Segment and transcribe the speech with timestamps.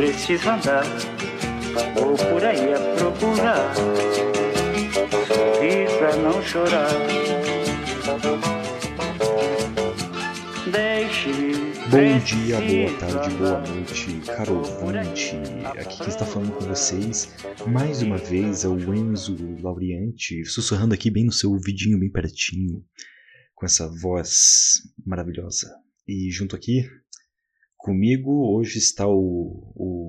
[0.00, 0.86] precisa andar,
[2.00, 3.74] ou por aí a procurar,
[5.62, 6.88] e pra não chorar.
[11.90, 15.36] Bom dia, boa tarde, boa noite, caro ouvinte.
[15.78, 17.34] Aqui quem está falando com vocês
[17.66, 22.82] mais uma vez é o Enzo Lauriante, sussurrando aqui bem no seu ouvidinho, bem pertinho,
[23.54, 25.70] com essa voz maravilhosa.
[26.08, 26.88] E junto aqui
[27.82, 30.08] comigo hoje está o, o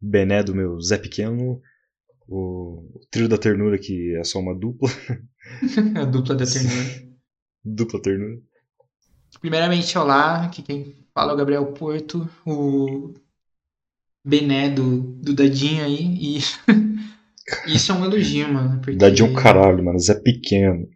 [0.00, 1.60] Bené do meu Zé Pequeno,
[2.28, 4.88] o trio da ternura que é só uma dupla.
[5.96, 7.10] A dupla da ternura.
[7.64, 8.40] dupla ternura.
[9.40, 13.14] Primeiramente, olá, aqui quem fala é o Gabriel Porto, o
[14.24, 16.38] Bené do, do Dadinho aí, e
[17.66, 18.80] isso é um elogio, mano.
[18.80, 18.96] Porque...
[18.96, 20.88] Dadinho é um caralho, mano, Zé Pequeno.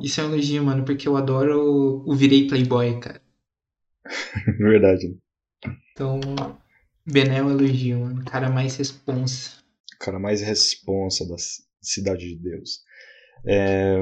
[0.00, 3.20] Isso é um elogio, mano, porque eu adoro o Virei Playboy, cara.
[4.58, 5.16] Verdade.
[6.00, 6.18] Então,
[7.04, 8.24] Bené é um elogio, mano.
[8.24, 9.50] Cara mais responsa.
[9.98, 11.36] Cara mais responsa da
[11.82, 12.80] Cidade de Deus.
[13.46, 13.98] É...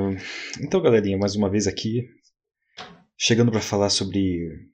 [0.61, 2.09] Então, galerinha, mais uma vez aqui,
[3.17, 4.71] chegando para falar sobre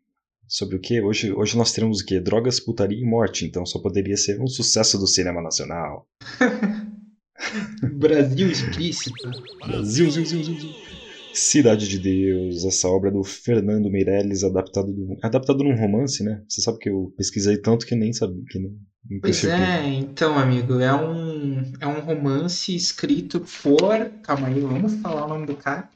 [0.46, 1.00] sobre o que?
[1.00, 2.20] Hoje, hoje nós teremos o que?
[2.20, 3.46] Drogas, putaria e morte.
[3.46, 6.06] Então só poderia ser um sucesso do cinema nacional.
[7.90, 9.30] Brasil explícito.
[9.66, 11.03] Brasil, Brasil, Brasil, Brasil.
[11.34, 16.42] Cidade de Deus, essa obra do Fernando Meirelles, adaptado, do, adaptado num romance, né?
[16.48, 18.78] Você sabe que eu pesquisei tanto que nem sabia, que nem,
[19.10, 24.10] nem Pois é, então, amigo, é um, é um romance escrito por.
[24.22, 25.88] Calma aí, vamos falar o nome do cara.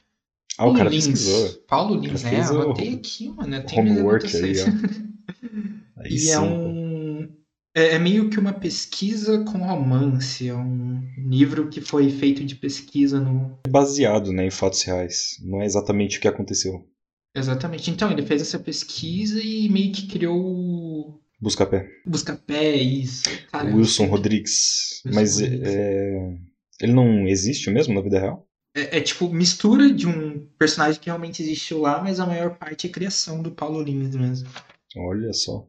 [0.57, 1.07] Ah, o cara Lins.
[1.07, 1.63] pesquisou.
[1.67, 2.41] Paulo Lins, né?
[2.51, 3.55] o Anotei aqui, mano.
[3.55, 4.65] Eu tenho Homework aí, ó.
[5.99, 6.78] Aí E sim, é um.
[7.79, 10.49] É, é meio que uma pesquisa com romance.
[10.49, 13.57] É um livro que foi feito de pesquisa no.
[13.65, 15.37] É baseado né, em fatos reais.
[15.41, 16.85] Não é exatamente o que aconteceu.
[17.33, 17.89] Exatamente.
[17.89, 21.89] Então, ele fez essa pesquisa e meio que criou o Buscapé.
[22.05, 23.29] Buscapé, isso.
[23.49, 25.01] Cara, Wilson Rodrigues.
[25.05, 25.67] Wilson Mas Rodrigues.
[25.69, 26.37] é,
[26.81, 28.45] ele não existe mesmo na vida real?
[28.75, 32.87] É, é tipo mistura de um personagem que realmente existiu lá, mas a maior parte
[32.87, 34.49] é criação do Paulo Lins mesmo.
[34.97, 35.65] Olha só.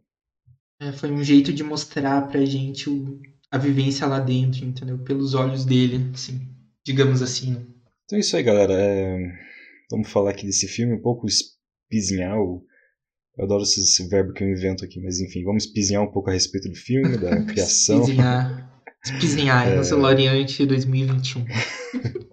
[0.80, 3.20] É, foi um jeito de mostrar pra gente o-
[3.50, 4.98] a vivência lá dentro, entendeu?
[4.98, 6.41] Pelos olhos dele, assim,
[6.84, 7.52] digamos assim.
[7.52, 7.66] né?
[8.06, 8.72] Então é isso aí, galera.
[8.74, 9.50] É,
[9.90, 12.38] Vamos falar aqui desse filme, um pouco espizinhar.
[12.38, 12.64] o-
[13.36, 16.30] Eu adoro esse, esse verbo que eu invento aqui, mas enfim, vamos espizinhar um pouco
[16.30, 18.00] a respeito do filme, da criação.
[18.00, 18.70] Espizinhar.
[19.04, 19.76] Espizinhar, é.
[19.76, 21.44] nosso Loriante 2021.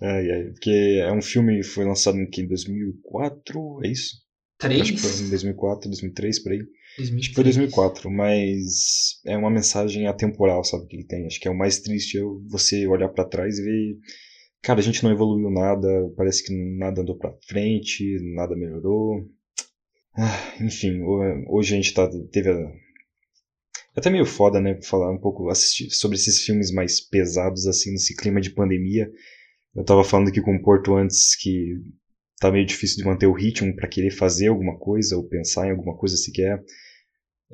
[0.00, 4.16] Ai, ai, porque é um filme que foi lançado em que, em 2004, é isso?
[4.62, 5.30] Acho que foi em 3?
[5.30, 6.58] 2004, 2003, por aí.
[6.98, 7.28] Acho 2003.
[7.28, 11.26] que foi 2004, mas é uma mensagem atemporal, sabe, que ele tem.
[11.26, 13.98] Acho que é o mais triste é você olhar pra trás e ver,
[14.62, 19.28] cara, a gente não evoluiu nada, parece que nada andou pra frente, nada melhorou.
[20.16, 22.54] Ah, enfim, ho- hoje a gente tá, teve a...
[23.96, 27.90] É até meio foda, né, falar um pouco assistir sobre esses filmes mais pesados, assim,
[27.92, 29.10] nesse clima de pandemia.
[29.74, 31.76] Eu tava falando aqui com o Porto antes que
[32.40, 35.72] tá meio difícil de manter o ritmo para querer fazer alguma coisa ou pensar em
[35.72, 36.62] alguma coisa sequer.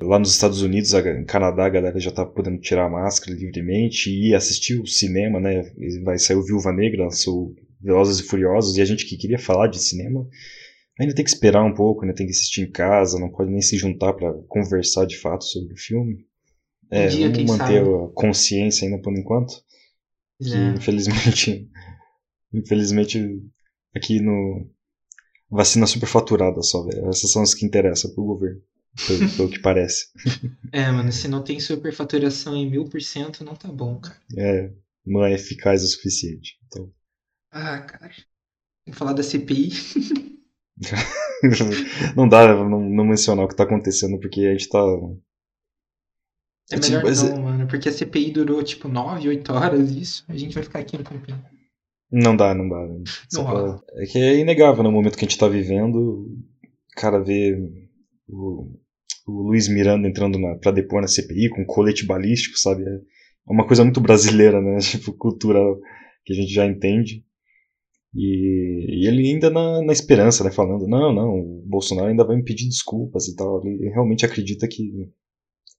[0.01, 4.09] Lá nos Estados Unidos, em Canadá, a galera já tá podendo tirar a máscara livremente
[4.09, 5.71] e ir assistir o cinema, né?
[6.03, 9.67] Vai sair o Viúva Negra, lançou Velozes e Furiosos, e a gente que queria falar
[9.67, 10.27] de cinema
[10.99, 12.13] ainda tem que esperar um pouco, né?
[12.13, 15.73] Tem que assistir em casa, não pode nem se juntar para conversar de fato sobre
[15.73, 16.25] o filme.
[16.91, 17.95] É, Um dia, vamos manter sabe.
[18.03, 19.53] a consciência ainda por enquanto
[20.41, 20.69] que É.
[20.75, 21.69] infelizmente
[22.53, 23.41] infelizmente
[23.95, 24.69] aqui no
[25.49, 28.61] vacina superfaturada só velho essas são as que interessam pro governo
[29.07, 30.07] pelo, pelo que parece
[30.71, 34.19] É, mano, se não tem superfaturação em mil por cento, não tá bom, cara.
[34.37, 34.71] é
[35.05, 36.91] não é eficaz o suficiente então
[37.51, 38.11] Ah, cara.
[38.85, 39.69] Vamos falar da CPI.
[42.15, 44.79] não dá não, não mencionar o que tá acontecendo porque a gente tá
[46.71, 50.23] É Tipo, melhor mas- não, mano, porque a CPI durou tipo 9, 8 horas, isso.
[50.29, 51.43] A gente vai ficar aqui no campinho.
[52.11, 53.03] não dá não dá né?
[53.33, 56.27] Não pra- é que é inegável no momento que a gente tá vivendo
[56.95, 57.57] cara ver
[58.27, 58.79] o,
[59.27, 62.83] o Luiz Miranda entrando na, pra depor na CPI com colete balístico sabe?
[62.83, 62.99] É
[63.47, 64.77] uma coisa muito brasileira né?
[64.81, 65.79] Tipo cultural
[66.25, 67.23] que a gente já entende.
[68.13, 70.51] E, e ele ainda na, na esperança né?
[70.51, 73.65] Falando não não o Bolsonaro ainda vai me pedir desculpas e tal.
[73.65, 75.09] Ele realmente acredita que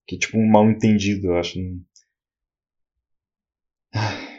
[0.07, 1.59] que é tipo um mal entendido eu acho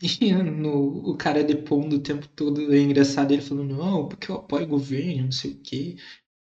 [0.00, 4.36] E no, o cara depondo o tempo todo, é engraçado ele falando, não, porque eu
[4.36, 5.96] apoio o governo, não sei o quê.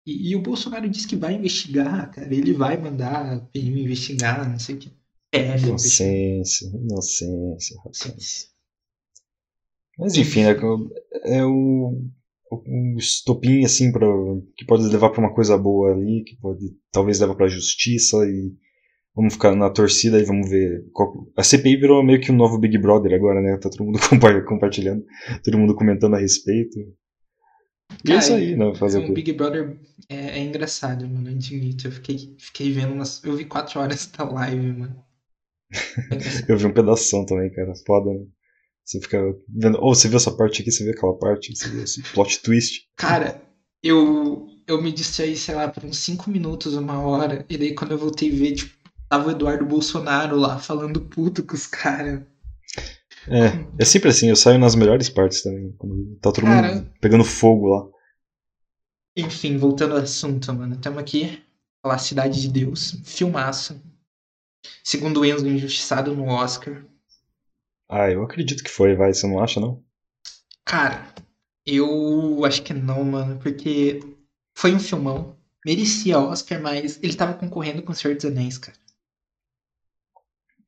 [0.06, 2.34] E, e o Bolsonaro disse que vai investigar, cara.
[2.34, 4.90] Ele vai mandar a PM investigar, não sei o quê.
[5.32, 7.76] É, inocência inocência.
[7.92, 8.14] Sim.
[9.98, 10.56] Mas enfim, é,
[11.38, 12.02] é o,
[12.66, 14.06] um estopim assim para
[14.56, 18.16] que pode levar para uma coisa boa ali, que pode talvez levar para a justiça
[18.26, 18.52] e
[19.14, 20.86] Vamos ficar na torcida e vamos ver.
[20.90, 23.58] qual- A CPI virou meio que um novo Big Brother agora, né?
[23.58, 25.04] Tá todo mundo compa- compartilhando,
[25.44, 26.78] todo mundo comentando a respeito.
[28.04, 28.74] E é isso aí, né?
[28.74, 29.12] Fazer o o quê?
[29.12, 29.76] Big Brother
[30.08, 31.28] é, é engraçado, mano.
[31.28, 31.86] Eu admito.
[31.86, 33.22] Eu fiquei, fiquei vendo umas.
[33.24, 35.04] Eu vi quatro horas da live, mano.
[36.10, 36.52] É.
[36.52, 37.72] Eu vi um pedação também, cara.
[37.86, 38.26] Foda, né?
[38.84, 39.18] Você fica
[39.48, 39.78] vendo.
[39.80, 42.88] Ou você viu essa parte aqui, você vê aquela parte, você vê esse plot twist.
[42.96, 43.40] Cara,
[43.82, 47.44] eu, eu me distraí, sei lá, por uns cinco minutos, uma hora.
[47.48, 48.76] E daí quando eu voltei a ver, tipo,
[49.08, 52.22] tava o Eduardo Bolsonaro lá falando puto com os caras.
[53.28, 55.72] É, é sempre assim, eu saio nas melhores partes também.
[55.78, 56.74] Quando tá todo Cara.
[56.74, 57.88] mundo pegando fogo lá.
[59.16, 60.74] Enfim, voltando ao assunto, mano.
[60.74, 61.42] Estamos aqui,
[61.82, 63.00] falar Cidade de Deus.
[63.04, 63.80] Filmaço.
[64.82, 66.84] Segundo o Enzo, injustiçado no Oscar.
[67.88, 69.82] Ah, eu acredito que foi, vai, você não acha, não?
[70.64, 71.12] Cara,
[71.66, 74.00] eu acho que não, mano, porque
[74.56, 75.36] foi um filmão.
[75.64, 78.76] Merecia Oscar, mas ele tava concorrendo com o Senhor dos Anéis, cara.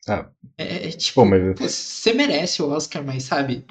[0.09, 0.31] Ah.
[0.59, 1.61] É, é tipo, Pô, mas.
[1.61, 3.65] você merece o Oscar, mas sabe?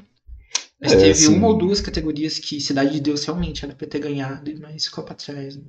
[0.79, 3.87] Mas É, teve assim- uma ou duas categorias que Cidade de Deus realmente era pra
[3.87, 5.57] ter ganhado, mas ficou pra trás.
[5.57, 5.63] né?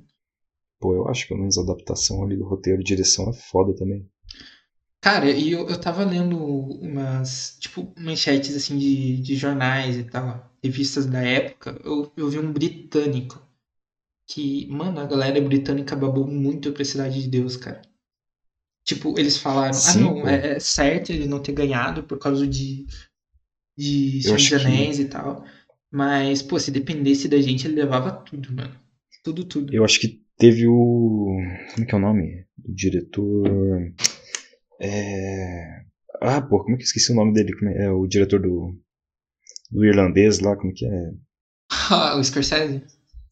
[0.79, 3.75] Pô, eu acho que pelo menos a adaptação ali do roteiro e direção é foda
[3.75, 4.09] também.
[5.01, 10.51] Cara, e eu, eu tava lendo umas, tipo, manchetes assim de, de jornais e tal,
[10.63, 11.79] revistas da época.
[11.83, 13.41] Eu, eu vi um britânico
[14.27, 17.81] que, mano, a galera britânica babou muito pra Cidade de Deus, cara.
[18.85, 22.45] Tipo, eles falaram, Sim, ah não, é, é certo ele não ter ganhado por causa
[22.47, 22.85] de,
[23.75, 25.43] de Senhor dos que- Anéis e tal.
[25.91, 28.75] Mas, pô, se dependesse da gente, ele levava tudo, mano.
[29.23, 29.73] Tudo, tudo.
[29.73, 31.37] Eu acho que teve o.
[31.73, 32.45] Como que é o nome?
[32.63, 33.91] O diretor.
[34.79, 35.83] É.
[36.21, 37.51] Ah, pô, como é que eu esqueci o nome dele?
[37.77, 37.85] É?
[37.85, 38.77] é o diretor do.
[39.71, 41.11] Do irlandês lá, como que é?
[41.89, 42.83] Ah, o Scorsese?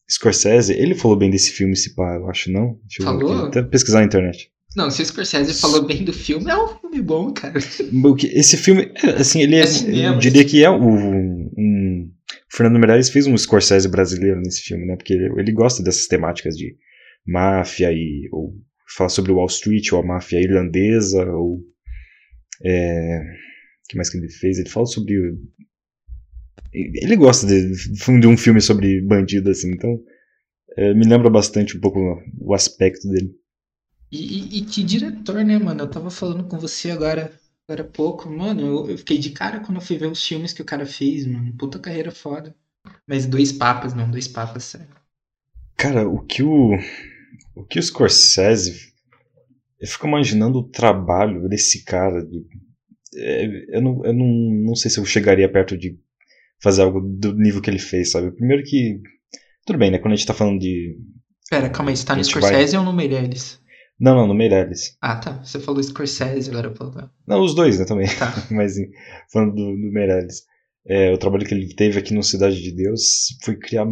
[0.10, 2.80] Scorsese, ele falou bem desse filme, se pá, eu acho não.
[2.84, 3.38] Deixa eu Falou?
[3.48, 4.52] aqui, até pesquisar na internet.
[4.76, 7.58] Não, se o Scorsese falou bem do filme, é um filme bom, cara.
[7.58, 9.60] Esse filme, assim, ele é.
[9.60, 10.76] É cinema, eu diria que é o.
[10.82, 12.12] Um,
[12.52, 14.96] o Fernando Meirelles fez um Scorsese brasileiro nesse filme, né?
[14.96, 16.76] Porque ele, ele gosta dessas temáticas de
[17.26, 18.28] máfia e.
[18.32, 18.54] Ou
[18.98, 21.62] falar sobre Wall Street, ou a máfia irlandesa, ou.
[22.66, 24.58] É, o que mais que ele fez?
[24.58, 25.14] Ele fala sobre.
[26.74, 27.72] Ele gosta de,
[28.20, 30.00] de um filme sobre bandido, assim, então.
[30.78, 32.00] é, me lembra bastante um pouco
[32.40, 33.32] o aspecto dele.
[34.14, 35.82] E, e- e que diretor, né, mano?
[35.82, 37.34] Eu tava falando com você agora,
[37.68, 38.30] agora há pouco.
[38.30, 40.86] Mano, eu, eu fiquei de cara quando eu fui ver os filmes que o cara
[40.86, 41.54] fez, mano.
[41.58, 42.56] Puta carreira foda.
[43.08, 44.88] Mas dois papas, não, dois papas, sério.
[45.78, 46.78] Cara, o que o.
[47.56, 48.94] O que o Scorsese.
[49.80, 52.26] Eu fico imaginando o trabalho desse cara.
[52.26, 52.46] de-
[53.16, 54.28] é, eu não, eu não,
[54.68, 55.98] não sei se eu chegaria perto de
[56.62, 58.32] fazer algo do nível que ele fez, sabe?
[58.32, 59.02] Primeiro que.
[59.66, 60.00] Tudo bem, né?
[60.00, 60.98] Quando a gente tá falando de.
[61.50, 63.60] Pera, calma aí, você tá no Scorsese ou no Meirelles?
[64.00, 64.98] Não, não, no Meirelles.
[65.02, 65.44] Ah, tá.
[65.44, 67.10] Você falou Scorsese, agora eu falo.
[67.28, 68.08] Não, os dois, né, também.
[68.08, 68.34] Tá.
[68.52, 68.76] Mas
[69.32, 70.44] falando do, do Meirelles.
[70.86, 73.88] É, o trabalho que ele teve aqui no Cidade de Deus foi criar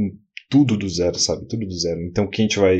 [0.49, 1.47] tudo do zero, sabe?
[1.47, 2.01] Tudo do zero.
[2.01, 2.79] Então quem a gente vai.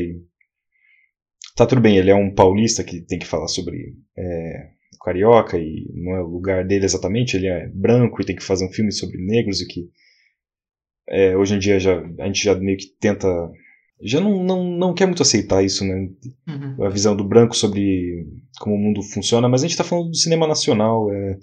[1.56, 4.70] Tá tudo bem, ele é um paulista que tem que falar sobre é,
[5.02, 8.64] carioca e não é o lugar dele exatamente, ele é branco e tem que fazer
[8.64, 9.90] um filme sobre negros e que
[11.08, 13.28] é, hoje em dia já, a gente já meio que tenta.
[14.02, 16.08] Já não, não, não quer muito aceitar isso, né?
[16.48, 16.84] Uhum.
[16.84, 18.26] a visão do branco sobre
[18.60, 21.38] como o mundo funciona, mas a gente está falando do cinema nacional, é,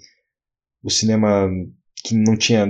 [0.82, 1.48] o cinema
[2.04, 2.66] que não tinha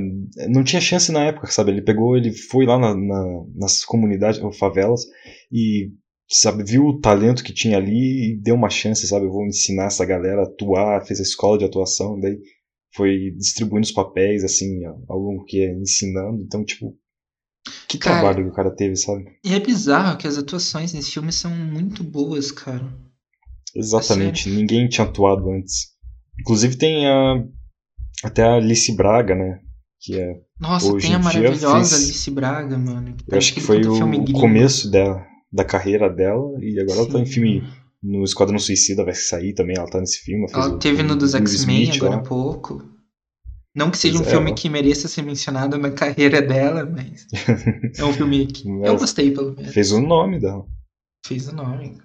[0.49, 1.71] não tinha chance na época, sabe?
[1.71, 5.03] Ele pegou, ele foi lá na, na- nas comunidades ou favelas
[5.53, 5.91] e
[6.29, 9.27] sabe viu o talento que tinha ali e deu uma chance, sabe?
[9.27, 12.39] Eu vou ensinar essa galera a atuar, fez a escola de atuação, daí
[12.95, 16.97] foi distribuindo os papéis assim ao longo que ia ensinando, então tipo
[17.89, 19.25] que Cara, trabalho que o cara teve, sabe?
[19.45, 22.87] E é bizarro que as atuações nesse filme são muito boas, cara.
[23.75, 25.91] Exatamente, ninguém tinha atuado antes.
[26.41, 27.45] Inclusive tem a,
[28.25, 29.61] até a Alice Braga, né?
[30.01, 33.15] Que é, Nossa, Hoje tem a maravilhosa fez- Alice Braga, mano.
[33.29, 37.27] eu acho que foi o começo da, da carreira dela, e agora ela tá em
[37.27, 37.33] Sim.
[37.33, 37.63] filme
[38.03, 40.47] no Esquadrão Suicida, vai sair também, ela tá nesse filme.
[40.53, 42.83] Ela o- teve no dos X-Men agora há pouco.
[43.75, 47.27] Não que seja um é, filme que mereça ser mencionado na carreira dela, mas
[47.97, 49.73] é um filme que eu gostei, pelo menos.
[49.73, 50.67] Fez o nome dela.
[51.25, 51.99] Fez o nome.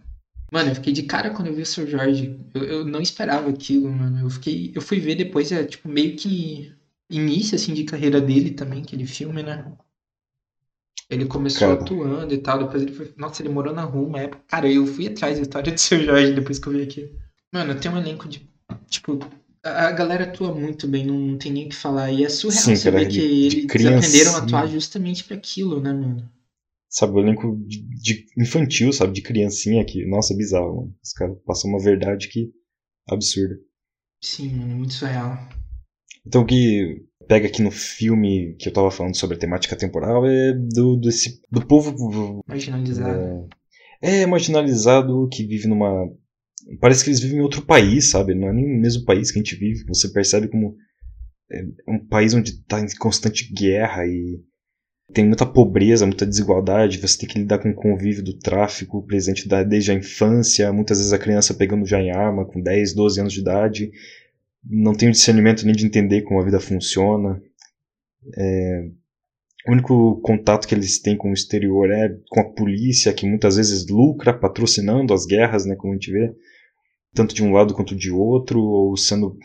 [0.51, 1.87] Mano, eu fiquei de cara quando eu vi o Sr.
[1.87, 2.39] Jorge.
[2.53, 4.19] Eu, eu não esperava aquilo, mano.
[4.19, 4.71] Eu fiquei.
[4.75, 6.71] Eu fui ver depois, é tipo, meio que
[7.09, 9.71] início assim de carreira dele também, aquele filme, né?
[11.09, 11.81] Ele começou Cara.
[11.81, 13.13] atuando e tal, depois ele foi.
[13.17, 14.43] Nossa, ele morou na rua uma época.
[14.47, 16.03] Cara, eu fui atrás da história do Sr.
[16.03, 17.09] Jorge depois que eu vi aquilo.
[17.51, 18.49] Mano, tem um elenco de.
[18.89, 19.19] Tipo,
[19.69, 22.11] a galera atua muito bem, não tem nem o que falar.
[22.11, 23.11] E é surreal Sim, você cara, que
[23.49, 23.97] de eles criancinha.
[23.97, 26.29] aprenderam a atuar justamente pra aquilo, né, mano?
[26.89, 29.13] Sabe, o elenco de, de infantil, sabe?
[29.13, 30.95] De criancinha que, nossa, é bizarro, mano.
[31.03, 32.51] Os caras passam uma verdade que
[33.09, 33.55] absurda.
[34.23, 35.37] Sim, mano, muito surreal.
[36.25, 40.25] Então o que pega aqui no filme que eu tava falando sobre a temática temporal
[40.25, 43.49] é do, desse, do povo Marginalizado.
[44.01, 46.07] é, é marginalizado que vive numa.
[46.79, 48.33] Parece que eles vivem em outro país, sabe?
[48.33, 49.85] Não é nem o mesmo país que a gente vive.
[49.87, 50.75] Você percebe como
[51.51, 54.41] é um país onde está em constante guerra e
[55.13, 56.97] tem muita pobreza, muita desigualdade.
[56.97, 60.73] Você tem que lidar com o convívio do tráfico presente desde a infância.
[60.73, 63.91] Muitas vezes a criança pegando já em arma com 10, 12 anos de idade.
[64.63, 67.39] Não tem o discernimento nem de entender como a vida funciona.
[68.35, 68.89] É,
[69.67, 73.57] o único contato que eles têm com o exterior é com a polícia, que muitas
[73.57, 76.33] vezes lucra patrocinando as guerras, né, como a gente vê,
[77.15, 79.37] tanto de um lado quanto de outro, ou sendo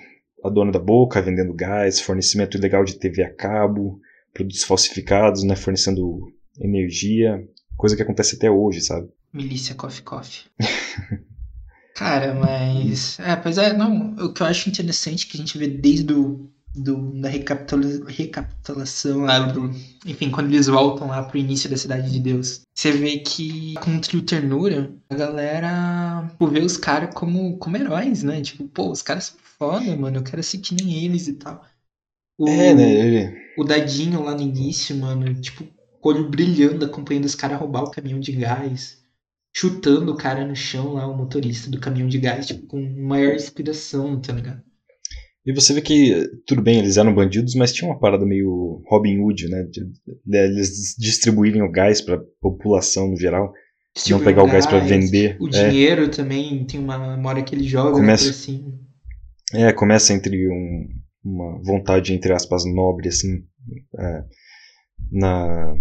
[0.45, 4.01] a dona da boca, vendendo gás, fornecimento ilegal de TV a cabo,
[4.35, 7.43] produtos falsificados, né, fornecendo energia,
[7.77, 9.09] coisa que acontece até hoje, sabe?
[9.33, 10.45] Milícia Coffee Coffee.
[11.95, 13.19] Cara, mas.
[13.21, 14.15] É, pois é, não.
[14.15, 16.51] O que eu acho interessante que a gente vê desde o.
[16.75, 19.71] Do, da recapitula- recapitulação lá do,
[20.07, 23.97] enfim, quando eles voltam lá pro início da Cidade de Deus, você vê que com
[23.97, 28.41] o trio Ternura, a galera tipo, vê os caras como, como heróis, né?
[28.41, 31.65] Tipo, pô, os caras são foda, mano, eu quero ser que nem eles e tal.
[32.39, 33.35] O, É, né?
[33.59, 35.67] O Dadinho lá no início, mano, tipo,
[36.03, 38.99] olho brilhando, acompanhando os caras roubar o caminhão de gás.
[39.57, 43.35] Chutando o cara no chão lá, o motorista do caminhão de gás, tipo, com maior
[43.35, 44.63] inspiração, tá ligado?
[45.47, 49.19] E você vê que, tudo bem, eles eram bandidos, mas tinha uma parada meio Robin
[49.19, 49.63] Hood, né?
[49.65, 49.85] De,
[50.27, 53.53] de eles distribuírem o gás pra população no geral.
[53.95, 55.69] Distribuir pegar o gás pra vender, O é.
[55.69, 58.81] dinheiro também, tem uma, hora que ele joga Começa- né, por cima.
[59.53, 60.87] É, começa entre um,
[61.25, 63.43] uma vontade, entre aspas, nobre, assim,
[63.99, 64.25] é,
[65.11, 65.75] na,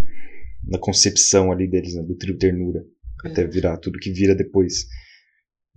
[0.67, 2.83] na concepção ali deles, né, do trio ternura,
[3.23, 4.85] até virar tudo que vira depois.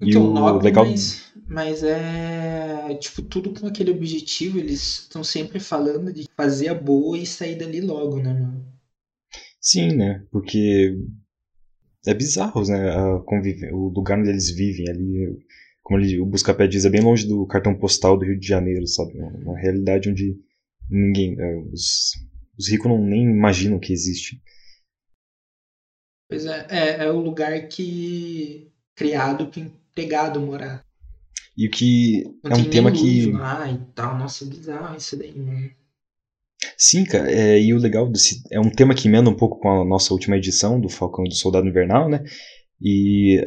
[0.00, 2.94] Então, o nobre, legal- mas, mas é.
[2.96, 7.56] Tipo, tudo com aquele objetivo, eles estão sempre falando de fazer a boa e sair
[7.56, 8.66] dali logo, né, mano?
[9.60, 10.26] Sim, né?
[10.30, 10.96] Porque
[12.06, 12.94] é bizarro, né?
[13.72, 15.38] O lugar onde eles vivem ali,
[15.82, 16.20] como ele...
[16.20, 19.12] o Buscapé diz, é bem longe do cartão postal do Rio de Janeiro, sabe?
[19.16, 20.36] Uma uma realidade onde
[20.90, 21.36] ninguém.
[21.40, 22.10] é, os...
[22.58, 24.40] os ricos não nem imaginam que existe.
[26.28, 28.72] Pois é, é, é o lugar que.
[28.94, 29.50] criado
[29.94, 30.84] pro empregado morar.
[31.56, 33.30] E o que Não é um tem tema que.
[33.30, 34.18] lá e tal.
[34.18, 35.70] Nossa, bizarro isso daí, mano.
[36.78, 39.82] Sim, cara, é, e o legal desse, é um tema que emenda um pouco com
[39.82, 42.22] a nossa última edição do Falcão do Soldado Invernal, né?
[42.80, 43.40] E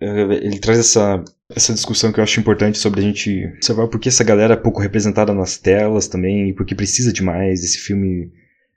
[0.00, 1.22] é, ele traz essa,
[1.54, 4.56] essa discussão que eu acho importante sobre a gente observar por que essa galera é
[4.56, 7.62] pouco representada nas telas também e por que precisa de mais.
[7.62, 8.32] Esse filme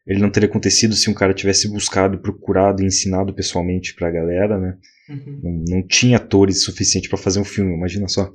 [0.05, 4.57] ele não teria acontecido se um cara tivesse buscado, procurado e ensinado pessoalmente pra galera,
[4.59, 4.77] né?
[5.09, 5.39] Uhum.
[5.43, 8.31] Não, não tinha atores suficiente pra fazer um filme, imagina só.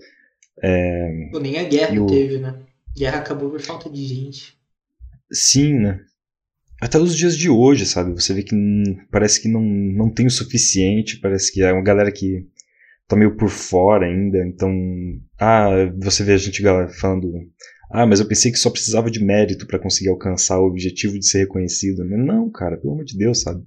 [1.31, 2.59] Pô, nem a guerra o- teve, né?
[2.97, 4.57] Guerra acabou por falta de gente.
[5.33, 6.01] Sim, né?
[6.81, 8.13] Até os dias de hoje, sabe?
[8.13, 8.55] Você vê que
[9.11, 12.47] parece que não, não tem o suficiente, parece que é uma galera que
[13.07, 14.73] tá meio por fora ainda, então.
[15.39, 17.31] Ah, você vê a gente galera, falando.
[17.91, 21.27] Ah, mas eu pensei que só precisava de mérito pra conseguir alcançar o objetivo de
[21.27, 22.05] ser reconhecido.
[22.05, 23.67] Não, cara, pelo amor de Deus, sabe?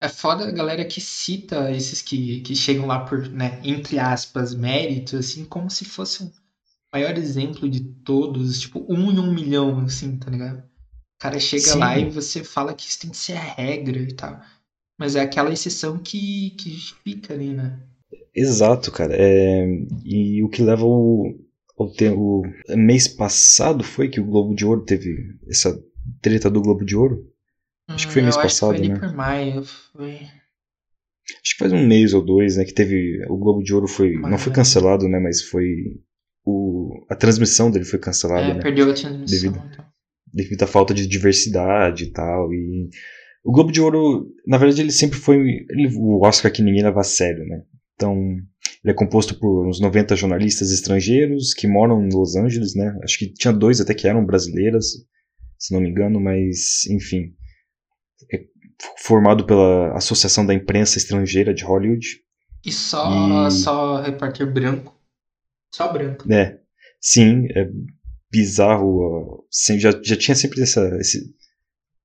[0.00, 4.54] É foda a galera que cita esses que, que chegam lá por, né, entre aspas,
[4.54, 6.32] mérito, assim, como se fosse o
[6.92, 10.58] maior exemplo de todos, tipo, um em um milhão, assim, tá ligado?
[10.58, 11.78] O cara chega Sim.
[11.78, 14.40] lá e você fala que isso tem que ser a regra e tal.
[14.98, 17.80] Mas é aquela exceção que, que fica ali, né?
[18.34, 19.14] Exato, cara.
[19.16, 19.66] É,
[20.04, 21.34] e o que leva o,
[21.76, 22.42] o, te- o
[22.76, 25.16] mês passado foi que o Globo de Ouro teve
[25.48, 25.76] essa
[26.20, 27.24] treta do Globo de Ouro.
[27.88, 29.00] Acho que foi Hum, mês passado, acho que foi né?
[29.00, 30.12] por maio, foi...
[31.42, 32.64] Acho que faz um mês ou dois, né?
[32.66, 33.24] Que teve.
[33.30, 34.12] O Globo de Ouro foi.
[34.12, 35.18] Não foi Mas- cancelado, né?
[35.18, 35.66] Mas foi.
[36.44, 38.62] O, a transmissão dele foi cancelada, É, né?
[38.62, 39.24] perdeu a transmissão.
[39.52, 39.84] Devido- então.
[40.32, 42.52] Devido à falta de diversidade e tal.
[42.52, 42.90] E.
[43.42, 45.36] O Globo de Ouro, na verdade, ele sempre foi
[45.70, 47.62] ele- o Oscar que ninguém leva a sério, né?
[47.94, 48.36] Então,
[48.84, 52.94] ele é composto por uns 90 jornalistas estrangeiros que moram em Los Angeles, né?
[53.02, 54.88] Acho que tinha dois até que eram brasileiras,
[55.58, 57.34] se não me engano, mas, enfim.
[58.32, 58.44] É
[58.98, 62.06] formado pela Associação da Imprensa Estrangeira de Hollywood.
[62.64, 64.94] E só, E- só repórter branco.
[65.74, 66.30] Só branco.
[66.32, 66.58] É,
[67.00, 67.68] sim, é
[68.30, 69.46] bizarro.
[69.78, 71.32] já, já tinha sempre essa, esse.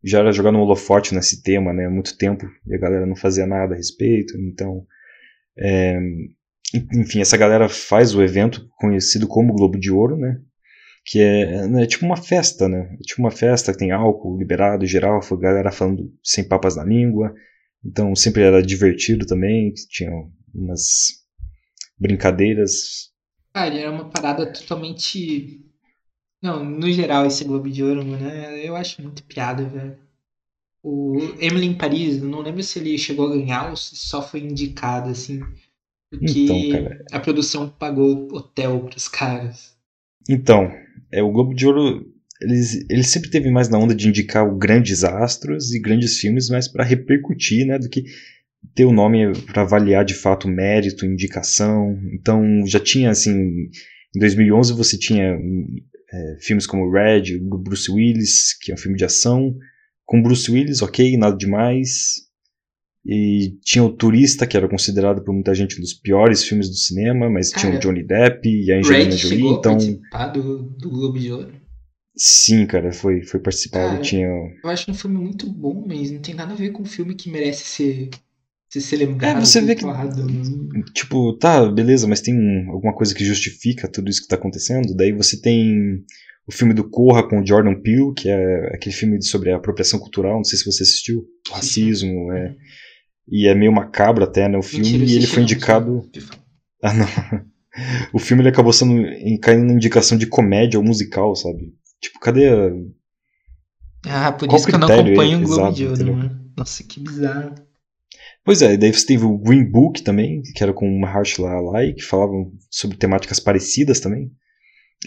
[0.04, 1.86] Já era jogado no holofote nesse tema, né?
[1.86, 4.38] Há muito tempo e a galera não fazia nada a respeito.
[4.38, 4.86] Então,
[5.58, 6.00] é,
[6.94, 10.40] enfim, essa galera faz o evento conhecido como Globo de Ouro, né?
[11.06, 12.96] Que é, é tipo uma festa, né?
[13.00, 16.84] É tipo uma festa que tem álcool liberado geral, a galera falando sem papas na
[16.84, 17.34] língua.
[17.84, 20.12] Então sempre era divertido também, tinha
[20.54, 21.20] umas
[21.98, 23.10] brincadeiras
[23.54, 25.62] Cara, era uma parada totalmente.
[26.42, 29.98] Não, no geral, esse Globo de Ouro, mano, é- eu acho muito piada, velho.
[30.84, 34.42] O Emily em Paris, não lembro se ele chegou a ganhar ou se só foi
[34.42, 35.42] indicado, assim.
[36.10, 37.06] Porque Então, cara.
[37.12, 39.76] a produção pagou hotel pros caras.
[40.28, 40.72] Então,
[41.12, 42.06] é, o Globo de Ouro,
[42.42, 46.50] eles, ele sempre teve mais na onda de indicar o grandes astros e grandes filmes,
[46.50, 48.04] mas para repercutir, né, do que
[48.76, 51.98] ter o nome para avaliar de fato mérito, indicação.
[52.14, 53.70] Então, já tinha, assim,
[54.16, 55.38] em 2011 você tinha
[56.12, 59.56] é, filmes como Red, do Bruce Willis, que é um filme de ação,
[60.06, 62.29] com Bruce Willis, ok, nada demais.
[63.06, 66.76] E tinha o Turista, que era considerado por muita gente um dos piores filmes do
[66.76, 70.90] cinema, mas tinha o Cara, Johnny Depp e a Angelina Jolie, então participar do, do
[70.90, 71.54] Globo de Ouro.
[72.16, 76.20] sim, cara, foi, foi participado, Cara, tinha Eu acho um filme muito bom, mas não
[76.20, 78.10] tem nada a ver com um filme que merece ser,
[78.70, 79.38] ser celebrado.
[79.38, 79.94] É, você vê que- né?
[80.94, 84.94] tipo, tá, beleza, mas tem um- alguma coisa que justifica tudo isso que tá acontecendo.
[84.94, 86.04] Daí você tem
[86.46, 90.00] o filme do Corra com o Jordan Peele, que é aquele filme sobre a apropriação
[90.00, 92.56] cultural, não sei se você assistiu, o racismo, é,
[93.32, 96.10] e é meio macabro até, né, o filme, Mentira, e ele assisti foi indicado...
[96.82, 97.06] Ah, não.
[98.12, 99.04] O filme ele acabou sendo
[99.42, 101.74] caindo na indicação de comédia ou musical, sabe?
[102.02, 102.72] Tipo, cadê a...
[104.06, 106.18] Ah, por Qual isso que eu não critério acompanho o é Globo exato, de Ouro,
[106.18, 106.52] mano.
[106.58, 107.56] Nossa, que bizarro.
[108.44, 111.78] Pois é, e daí você teve o Green Book também, que era com o Mahershala
[111.78, 114.32] Ali, que falavam sobre temáticas parecidas também.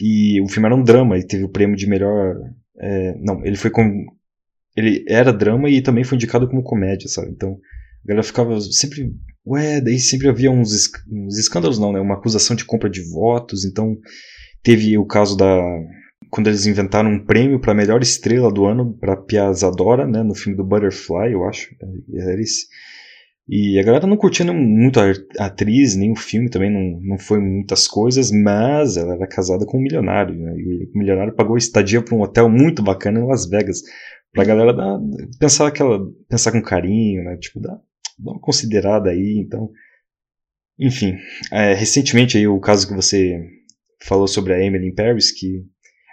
[0.00, 2.36] E o filme era um drama e teve o prêmio de melhor.
[2.78, 4.06] é, não, ele foi com.
[4.76, 7.30] Ele era drama e também foi indicado como comédia, sabe?
[7.30, 7.58] Então
[8.04, 9.12] a galera ficava sempre.
[9.46, 12.00] Ué, daí sempre havia uns, esc- uns escândalos, não, né?
[12.00, 13.64] Uma acusação de compra de votos.
[13.64, 13.96] Então
[14.62, 15.60] teve o caso da.
[16.30, 20.22] Quando eles inventaram um prêmio para melhor estrela do ano para Pia Zadora, né?
[20.22, 21.68] No filme do Butterfly, eu acho.
[22.14, 22.66] Era esse.
[23.48, 25.12] E a galera não curtia muito a
[25.44, 29.78] atriz, nem o filme também, não, não foi muitas coisas, mas ela era casada com
[29.78, 30.54] um milionário, né?
[30.56, 33.82] E o milionário pagou estadia para um hotel muito bacana em Las Vegas,
[34.32, 34.98] pra galera dar,
[35.40, 37.36] pensar, aquela, pensar com carinho, né?
[37.36, 37.78] Tipo, dar,
[38.22, 39.70] dar uma considerada aí, então...
[40.78, 41.16] Enfim,
[41.52, 43.38] é, recentemente aí o caso que você
[44.02, 45.64] falou sobre a Emily in Paris, que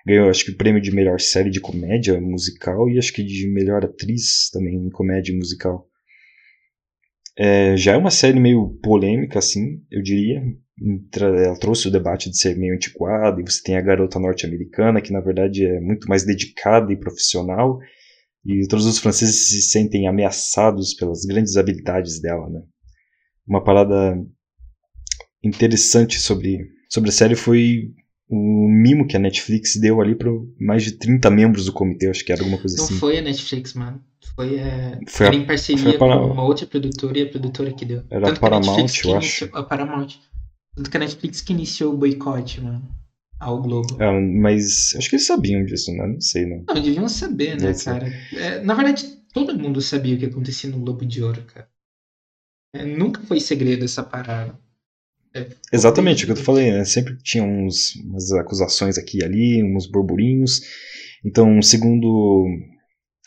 [0.06, 3.52] ganhou acho que o prêmio de melhor série de comédia musical e acho que de
[3.52, 5.88] melhor atriz também em comédia musical.
[7.38, 10.44] É, já é uma série meio polêmica, assim, eu diria.
[11.16, 15.14] Ela trouxe o debate de ser meio antiquado, e você tem a garota norte-americana, que
[15.14, 17.80] na verdade é muito mais dedicada e profissional,
[18.52, 22.62] e todos os franceses se sentem ameaçados pelas grandes habilidades dela, né?
[23.48, 24.18] Uma parada
[25.44, 26.60] interessante sobre,
[26.90, 27.92] sobre a série foi
[28.30, 32.24] o mimo que a Netflix deu ali para mais de 30 membros do comitê, acho
[32.24, 32.96] que era alguma coisa Não assim.
[32.98, 34.02] foi a Netflix, mano.
[34.36, 37.30] Foi, é, Foi a- em parceria foi a Para- com uma outra produtora e a
[37.30, 38.04] produtora que deu.
[38.10, 40.08] Era a Tanto a Paramount, que eu iniciou- A Paramount.
[40.76, 42.88] Tanto que a Netflix que iniciou o boicote, mano,
[43.40, 43.98] ao Globo.
[44.02, 46.06] Ah, mas acho que eles sabiam disso, né?
[46.08, 46.64] Não sei, não.
[46.68, 48.08] Não, deviam saber, né, cara?
[48.36, 51.70] É, na verdade, todo mundo sabia o que acontecia no Globo de Ouro, cara.
[52.76, 54.60] É, nunca foi segredo essa parada.
[55.34, 56.84] É, Exatamente, o que eu falei, né?
[56.86, 60.62] Sempre tinha uns, umas acusações aqui e ali, uns burburinhos.
[61.24, 62.46] Então, segundo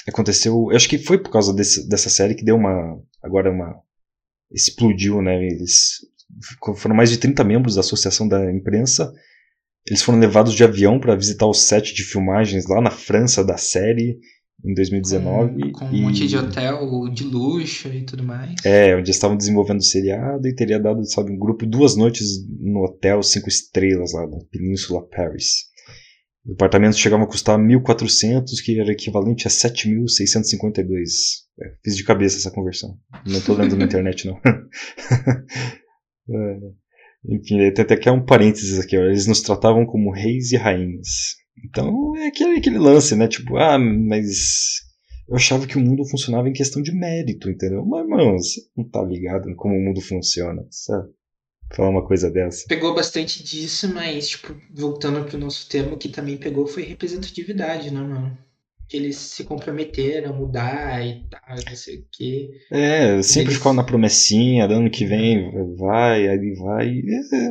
[0.09, 3.75] aconteceu, eu acho que foi por causa desse- dessa série que deu uma, agora uma,
[4.51, 5.45] explodiu, né?
[5.45, 6.01] Eles
[6.79, 9.13] foram mais de 30 membros da associação da imprensa.
[9.87, 13.57] Eles foram levados de avião para visitar o set de filmagens lá na França da
[13.57, 14.19] série
[14.65, 15.73] em 2019.
[15.73, 18.55] Com, com um e- monte de hotel de luxo e tudo mais.
[18.65, 22.29] É, onde estavam desenvolvendo o seriado e teria dado, sabe, um grupo duas noites
[22.61, 25.73] no hotel cinco estrelas lá na Península Paris.
[26.47, 30.85] Os apartamentos chegavam a custar 1.400, que era equivalente a 7.652.
[31.61, 32.97] É, fiz de cabeça essa conversão.
[33.27, 34.41] Não tô lendo na internet, não.
[36.31, 36.59] É,
[37.25, 39.03] enfim, tem até que é um parênteses aqui, ó.
[39.03, 41.37] Eles nos tratavam como reis e rainhas.
[41.65, 43.29] Então é aquele, aquele lance, né?
[43.29, 44.81] Tipo, ah, mas
[45.29, 47.85] eu achava que o mundo funcionava em questão de mérito, entendeu?
[47.87, 51.09] Mas, mano, você não tá ligado em como o mundo funciona, sabe?
[51.75, 52.67] Falar uma coisa dessa.
[52.69, 57.91] Pegou bastante disso, mas, tipo, voltando pro nosso tema, o que também pegou foi representatividade,
[57.91, 58.37] né, mano?
[58.93, 62.51] Que eles se comprometeram a mudar e tal, não sei o quê.
[62.71, 66.89] É, sempre Eles- ficava na promessinha, ano que vem vai, aí vai.
[66.91, 67.51] É,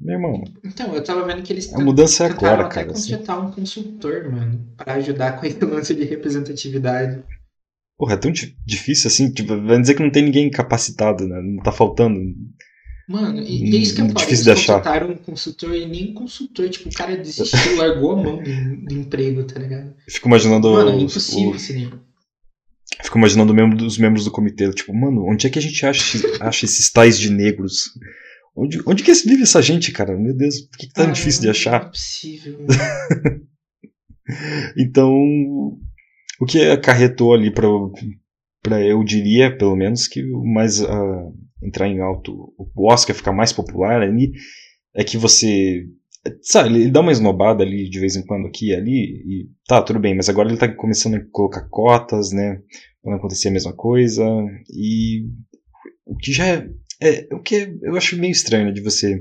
[0.00, 2.90] meu irmão, Então, eu tava vendo que eles a mudança é agora, até cara.
[2.90, 3.12] assim.
[3.12, 7.22] contratar um consultor, mano, pra ajudar com esse lance de representatividade.
[7.96, 11.40] Porra, é tão di- difícil assim, tipo, vai dizer que não tem ninguém capacitado, né?
[11.40, 12.18] Não tá faltando.
[13.08, 14.20] Mano, e, é isso que é Hum, foda.
[14.20, 14.74] difícil Eles de achar.
[14.76, 18.94] contrataram um consultor e nem consultor, tipo, o cara desistiu, largou a mão do, do
[18.94, 19.94] emprego, tá ligado?
[20.06, 20.70] Eu fico imaginando.
[20.70, 21.98] Mano, é os- impossível o- esse nível.
[23.02, 26.18] Fico imaginando membro, os membros do comitê, tipo, mano, onde é que a gente acha,
[26.40, 27.84] acha esses tais de negros?
[28.54, 30.16] Onde, onde que vive essa gente, cara?
[30.18, 31.88] Meu Deus, por que, que tá Ah, difícil de Não é achar?
[31.90, 32.58] possível.
[34.76, 35.10] Então,
[36.40, 37.66] o que acarretou ali pra,
[38.68, 41.30] pra eu diria, pelo menos, que o mais ah,
[41.62, 44.32] entrar em alto, o Oscar ficar mais popular ali,
[44.94, 45.86] é que você.
[46.42, 49.80] Sabe, ele dá uma esnobada ali de vez em quando aqui e ali, e tá,
[49.80, 52.60] tudo bem, mas agora ele tá começando a colocar cotas, né?
[53.02, 54.24] Pra não acontecer a mesma coisa,
[54.70, 55.24] e
[56.04, 56.68] o que já é,
[57.00, 59.18] é o que eu acho meio estranho né, de você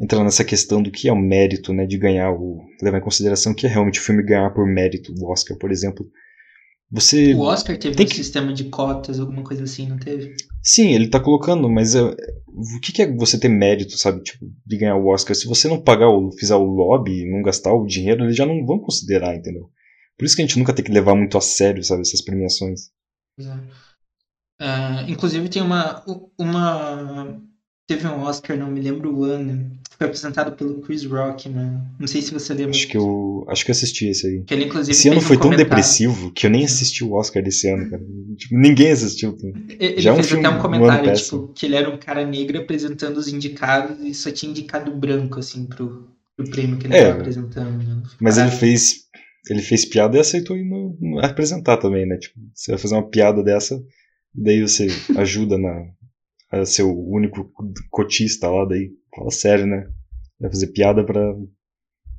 [0.00, 3.54] entrar nessa questão do que é o mérito, né, de ganhar o levar em consideração
[3.54, 6.06] que é realmente o filme ganhar por mérito, o Oscar, por exemplo.
[6.94, 10.34] Você O Oscar teve Tem um que- sistema de cotas, alguma coisa assim, não teve?
[10.62, 14.46] Sim, ele tá colocando, mas é, o que, que é você ter mérito, sabe, tipo,
[14.64, 15.34] de ganhar o Oscar?
[15.34, 18.64] Se você não pagar o, fizer o lobby, não gastar o dinheiro, eles já não
[18.64, 19.68] vão considerar, entendeu?
[20.16, 22.82] Por isso que a gente nunca tem que levar muito a sério, sabe, essas premiações.
[24.60, 26.02] Ah, inclusive tem uma,
[26.38, 27.42] uma.
[27.86, 29.70] Teve um Oscar, não me lembro o ano,
[30.04, 31.82] foi apresentado pelo Chris Rock, mano.
[31.98, 32.70] Não sei se você lembra.
[32.70, 34.42] Acho que eu, acho que eu assisti esse aí.
[34.44, 35.70] Que ele, inclusive, Esse ano fez um foi tão comentário.
[35.70, 38.02] depressivo que eu nem assisti o Oscar desse ano, cara.
[38.36, 39.36] Tipo, ninguém assistiu.
[39.78, 41.96] Ele Já é um fez filme até um comentário, ano tipo, que ele era um
[41.98, 46.86] cara negro apresentando os indicados e só tinha indicado branco, assim, pro, pro prêmio que
[46.86, 47.78] ele É, tava apresentando.
[47.78, 48.02] né?
[48.20, 49.04] Mas ele fez,
[49.50, 52.16] ele fez piada e aceitou ir no, no- apresentar também, né?
[52.18, 53.80] Tipo, você vai fazer uma piada dessa,
[54.34, 54.86] daí você
[55.16, 55.84] ajuda na,
[56.50, 57.52] a ser o único
[57.90, 59.88] cotista lá, daí fala sério, né?
[60.40, 61.20] Vai fazer piada pra,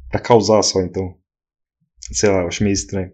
[0.10, 1.18] pra causar só, então.
[2.12, 3.12] Sei lá, eu acho meio estranho.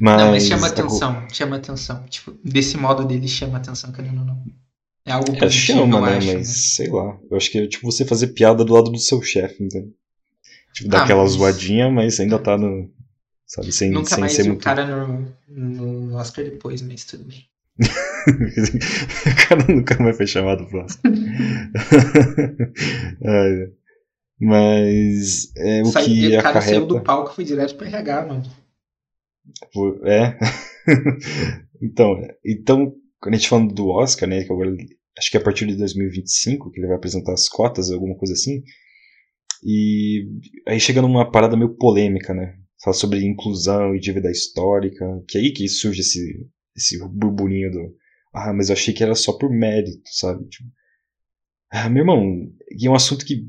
[0.00, 2.04] Mas, Não, mas chama a co- atenção, chama atenção.
[2.06, 4.42] Tipo, desse modo dele chama atenção, querendo ou não.
[5.04, 6.16] É algo É, positivo, chama, eu né?
[6.16, 6.32] acho.
[6.34, 7.18] Mas sei lá.
[7.30, 9.92] Eu acho que é tipo você fazer piada do lado do seu chefe, entendeu?
[10.74, 12.90] Tipo, dar Ah, aquela mas- zoadinha, mas ainda tá no.
[13.46, 14.62] Sabe, sem, Nunca sem mais ser o muito.
[14.64, 17.44] cara no, no Oscar depois, mas tudo bem.
[19.26, 21.12] o cara nunca mais foi chamado Oscar.
[23.24, 23.72] Ai,
[24.40, 28.26] mas é, o Sai- que o cara saiu do palco e foi direto pro RH,
[28.26, 28.42] mano.
[30.04, 30.38] É.
[31.82, 34.74] então, então, quando a gente falando do Oscar, né, que agora
[35.18, 38.32] acho que é a partir de 2025 que ele vai apresentar as cotas, alguma coisa
[38.32, 38.62] assim.
[39.64, 40.26] E
[40.66, 42.56] aí chega numa parada meio polêmica, né?
[42.82, 47.94] Fala sobre inclusão e dívida histórica, que é aí que surge esse, esse burburinho do.
[48.32, 50.48] Ah, mas eu achei que era só por mérito, sabe?
[50.48, 50.68] Tipo,
[51.70, 53.46] ah, meu irmão, e é um assunto que.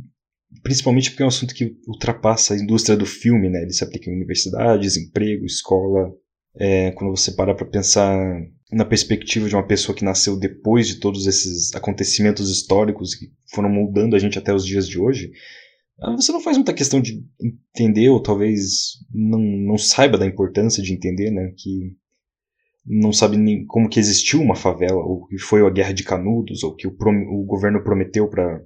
[0.61, 3.63] Principalmente porque é um assunto que ultrapassa a indústria do filme, né?
[3.63, 6.11] Ele se aplica em universidades, emprego, escola.
[6.55, 8.15] É, quando você para pra pensar
[8.71, 13.69] na perspectiva de uma pessoa que nasceu depois de todos esses acontecimentos históricos que foram
[13.69, 15.31] moldando a gente até os dias de hoje,
[15.99, 20.83] ah, você não faz muita questão de entender, ou talvez não, não saiba da importância
[20.83, 21.53] de entender, né?
[21.57, 21.95] Que
[22.85, 26.63] não sabe nem como que existiu uma favela, ou que foi a guerra de Canudos,
[26.63, 28.59] ou que o, o governo prometeu para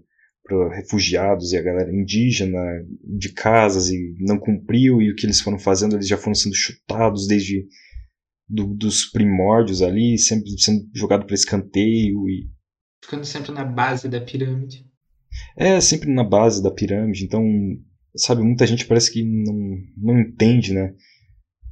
[0.75, 2.59] refugiados e a galera indígena
[3.03, 6.55] de casas e não cumpriu, e o que eles foram fazendo, eles já foram sendo
[6.55, 7.65] chutados desde
[8.49, 12.49] do- dos primórdios ali, sempre sendo jogado para escanteio e
[13.03, 14.85] Ficando sempre na base da pirâmide.
[15.55, 17.43] é sempre na base da pirâmide, então,
[18.15, 20.93] sabe, muita gente parece que não, não entende, né?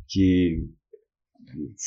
[0.07, 0.63] Que.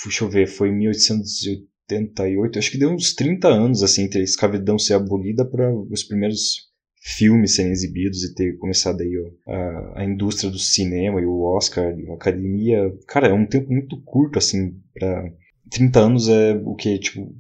[0.05, 4.25] Deixa eu ver, foi em 1888, acho que deu uns 30 anos, assim, entre a
[4.25, 6.69] escravidão ser abolida para os primeiros
[7.01, 9.13] filmes serem exibidos e ter começado aí
[9.47, 12.93] a, a indústria do cinema e o Oscar, a academia.
[13.07, 15.31] Cara, é um tempo muito curto, assim, para
[15.71, 17.35] 30 anos é o que, tipo,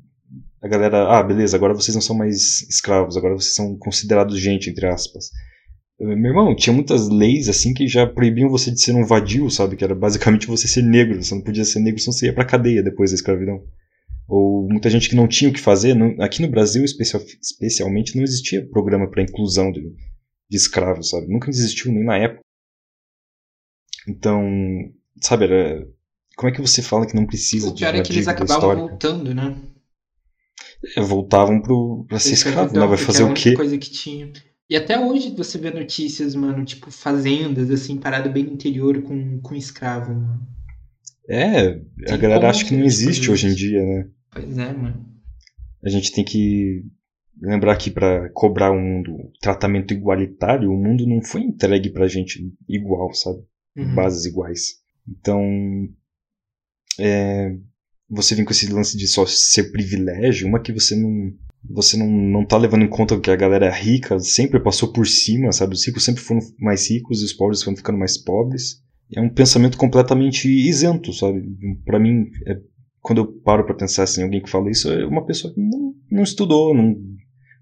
[0.60, 4.70] a galera, ah, beleza, agora vocês não são mais escravos, agora vocês são considerados gente,
[4.70, 5.30] entre aspas.
[6.00, 9.50] Eh, Meu irmão, tinha muitas leis assim que já proibiam você de ser um vadio,
[9.50, 9.76] sabe?
[9.76, 11.22] Que era basicamente você ser negro.
[11.22, 13.62] Você não podia ser negro, senão você ia pra cadeia depois da escravidão.
[14.28, 15.94] Ou muita gente que não tinha o que fazer.
[15.94, 19.80] não- aqui no Brasil, especial- especialmente, não existia programa para inclusão de,
[20.50, 21.26] de escravos, sabe?
[21.28, 22.42] Nunca existiu nem na época.
[24.06, 24.42] Então,
[25.20, 25.86] sabe, era.
[26.36, 28.28] Como é que você fala que não precisa O de pior uma é que eles
[28.28, 29.56] acabavam voltando, né?
[30.96, 32.86] É, voltavam pro, pra ser escravo, né?
[32.86, 33.54] Vai fazer o quê?
[33.54, 34.30] coisa que tinha.
[34.70, 39.40] E até hoje você vê notícias, mano, tipo, fazendas, assim, parada bem no interior com,
[39.40, 40.46] com escravo, mano.
[41.26, 44.10] É, a Tem galera acha que não existe hoje em dia, né?
[44.30, 45.06] Pois é, mano.
[45.82, 46.84] A gente tem que
[47.40, 52.52] lembrar que para cobrar um mundo tratamento igualitário, o mundo não foi entregue pra gente
[52.68, 53.42] igual, sabe?
[53.76, 53.94] Uhum.
[53.94, 54.80] Bases iguais.
[55.06, 55.42] Então,
[56.98, 57.54] é,
[58.08, 61.32] você vem com esse lance de só ser privilégio, uma que você não
[61.70, 65.06] você não, não tá levando em conta que a galera é rica sempre passou por
[65.06, 65.74] cima, sabe?
[65.74, 68.82] Os ricos sempre foram mais ricos e os pobres foram ficando mais pobres.
[69.14, 71.42] É um pensamento completamente isento, sabe?
[71.84, 72.60] Pra mim, é-
[73.00, 75.94] quando eu paro pra pensar assim, alguém que fala isso é uma pessoa que não,
[76.10, 76.96] não estudou, não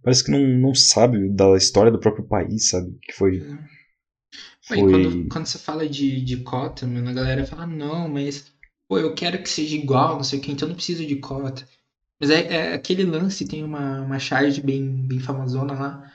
[0.02, 2.96] parece que não, não sabe da história do próprio país, sabe?
[3.02, 3.42] Que foi.
[4.62, 4.78] Foi...
[4.78, 8.52] quando, quando você fala de, de cota, mano, a galera fala, não, mas
[8.88, 11.66] pô, eu quero que seja igual, não sei o que, então não preciso de cota.
[12.20, 16.12] Mas é, é aquele lance, tem uma, uma charge bem, bem famosona lá,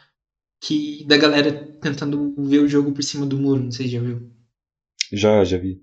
[0.62, 4.02] que da galera tentando ver o jogo por cima do muro, não sei se já
[4.02, 4.32] viu.
[5.12, 5.82] Já, já vi.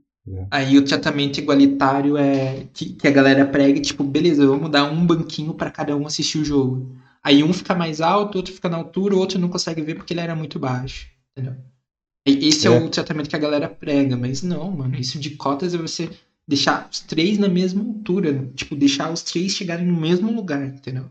[0.50, 5.06] Aí o tratamento igualitário é que, que a galera prega, tipo, beleza, vamos dar um
[5.06, 6.94] banquinho pra cada um assistir o jogo.
[7.22, 10.12] Aí um fica mais alto, outro fica na altura, o outro não consegue ver porque
[10.12, 11.08] ele era muito baixo.
[11.32, 11.56] Entendeu?
[12.26, 12.70] Esse é.
[12.70, 12.78] É.
[12.78, 14.96] o tratamento que a galera prega, mas não, mano.
[14.96, 16.10] Isso de cotas é você
[16.48, 18.50] deixar os três na mesma altura.
[18.54, 21.10] Tipo, deixar os três chegarem no mesmo lugar, entendeu?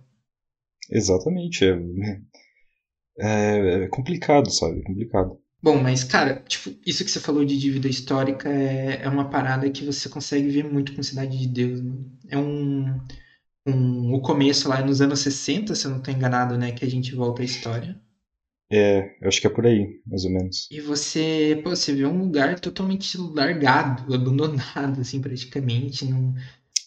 [0.89, 1.63] Exatamente.
[1.63, 1.77] É,
[3.19, 4.79] é, é complicado, sabe?
[4.79, 5.39] É complicado.
[5.61, 9.69] Bom, mas, cara, tipo, isso que você falou de dívida histórica é, é uma parada
[9.69, 12.11] que você consegue ver muito com Cidade de Deus, mano.
[12.29, 12.99] É um,
[13.65, 14.13] um.
[14.13, 16.71] O começo lá nos anos 60, se eu não tô enganado, né?
[16.71, 17.99] Que a gente volta à história.
[18.69, 20.67] É, eu acho que é por aí, mais ou menos.
[20.69, 26.05] E você, pô, você vê um lugar totalmente largado, abandonado, assim, praticamente.
[26.05, 26.33] Não,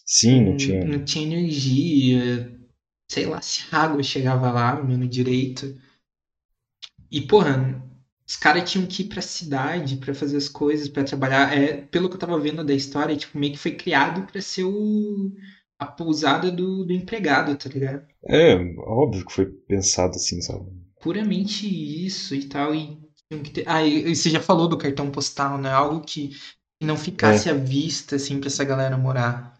[0.05, 0.85] Sim, não tinha.
[0.85, 2.59] não tinha energia.
[3.09, 5.75] Sei lá se a água chegava lá, mano, direito.
[7.11, 7.83] E, porra,
[8.27, 11.53] os caras tinham que ir pra cidade pra fazer as coisas, pra trabalhar.
[11.55, 14.63] É, pelo que eu tava vendo da história, tipo, meio que foi criado pra ser
[14.63, 15.31] o,
[15.77, 18.07] a pousada do, do empregado, tá ligado?
[18.27, 20.65] É, óbvio que foi pensado assim, sabe?
[21.01, 22.73] Puramente isso e tal.
[22.75, 22.97] E
[23.29, 23.63] tinham que ter...
[23.67, 25.69] Ah, e você já falou do cartão postal, né?
[25.71, 26.31] Algo que
[26.81, 29.59] não ficasse à vista, assim, pra essa galera morar.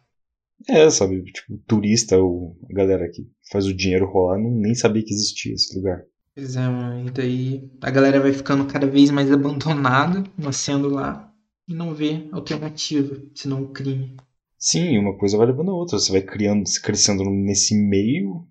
[0.70, 1.24] É, sabe?
[1.24, 5.54] Tipo, turista ou a galera que faz o dinheiro rolar não nem sabia que existia
[5.54, 6.04] esse lugar.
[6.36, 7.08] Pois é, mano.
[7.08, 11.34] E daí a galera vai ficando cada vez mais abandonada, nascendo lá,
[11.68, 14.16] e não vê alternativa, senão o crime.
[14.58, 15.98] Sim, uma coisa vai levando a outra.
[15.98, 18.48] Você vai criando, se crescendo nesse meio,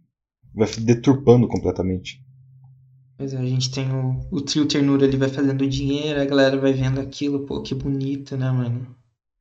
[0.52, 2.20] vai deturpando completamente.
[3.20, 6.56] Pois é, a gente tem o, o trio ternura ali vai fazendo dinheiro, a galera
[6.58, 8.96] vai vendo aquilo, pô, que bonito, né, mano?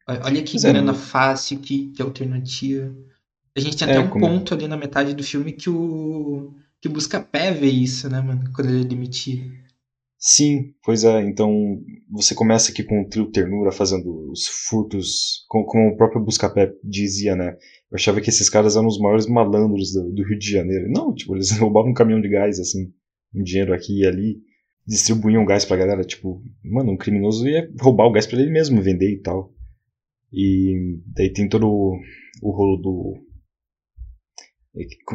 [0.07, 2.93] Olha que Pois é, grana fácil, que, que alternativa.
[3.55, 6.53] A gente tem É, até um como- ponto ali na metade do filme que o
[6.81, 8.51] que o Buscapé vê isso, né, mano?
[8.53, 9.51] Quando ele é demitido.
[10.17, 11.21] Sim, pois é.
[11.21, 16.21] Então você começa aqui com o trio Ternura fazendo os furtos, com- como o próprio
[16.23, 17.51] Buscapé dizia, né?
[17.91, 20.89] Eu achava que esses caras eram os maiores malandros do, do Rio de Janeiro.
[20.91, 22.91] Não, tipo, eles roubavam um caminhão de gás, assim,
[23.33, 24.37] um dinheiro aqui e ali,
[24.87, 26.03] distribuíam gás pra galera.
[26.03, 29.53] Tipo, mano, um criminoso ia roubar o gás pra ele mesmo, vender e tal.
[30.31, 31.99] E daí tem todo o,
[32.41, 33.17] o rolo do.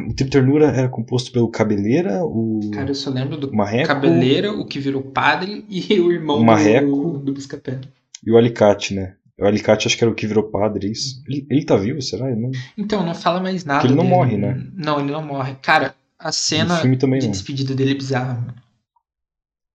[0.09, 4.51] O trio Ternura era composto pelo Cabeleira, o Cara, eu só lembro do Marreco Cabeleira,
[4.51, 6.85] o que virou padre, e o irmão O Marreco.
[7.13, 7.79] do, do Buscapé.
[8.23, 9.15] e o Alicate, né?
[9.39, 11.23] O Alicate acho que era o que virou padre, isso.
[11.27, 12.33] Ele, ele tá vivo, será?
[12.35, 14.15] Não- Então, não fala mais nada Porque ele não dele.
[14.15, 14.67] morre, né?
[14.75, 15.55] Não, ele não morre.
[15.61, 15.95] Cara,
[16.27, 18.55] a cena de despedida dele é bizarra, mano.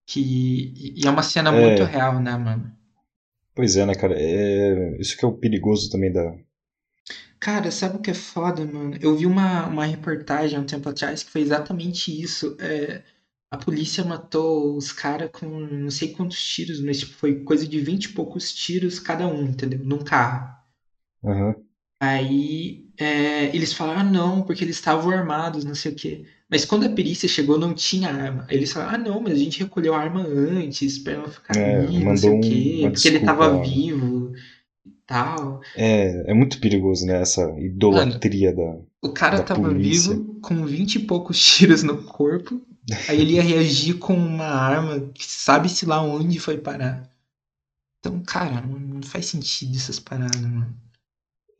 [0.07, 0.21] Que...
[1.01, 1.53] E é uma cena É.
[1.53, 2.71] muito real, né, mano?
[3.55, 4.15] Pois é, né, cara?
[4.19, 4.97] É...
[5.01, 6.37] Isso que é o perigoso também da.
[7.39, 8.97] Cara, sabe o que é foda, mano?
[9.01, 12.57] Eu vi uma, uma reportagem há um tempo atrás que foi exatamente isso.
[12.61, 13.03] É,
[13.51, 17.81] a polícia matou os caras com não sei quantos tiros, mas tipo, foi coisa de
[17.81, 19.81] 20 e poucos tiros cada um, entendeu?
[19.85, 20.55] Num carro.
[21.25, 21.55] Aham.
[22.01, 26.27] Aí é, eles falaram, ah, não, porque eles estavam armados, não sei o quê.
[26.51, 28.45] Mas quando a perícia chegou, não tinha arma.
[28.49, 31.57] Aí eles falaram, ah, não, mas a gente recolheu a arma antes, pra não ficar
[31.57, 33.63] É, não sei o quê, porque ele desculpa tava lá.
[33.63, 34.33] vivo
[34.87, 35.61] e tal.
[35.77, 37.21] É, é muito perigoso, né?
[37.21, 38.79] Essa idolatria da.
[39.03, 40.15] O cara Da tava polícia.
[40.15, 42.61] vivo com 20 e poucos tiros no corpo.
[43.09, 47.09] Aí ele ia reagir com uma arma que sabe-se lá onde foi parar.
[48.01, 50.75] Então, cara, não não faz sentido essas paradas, mano.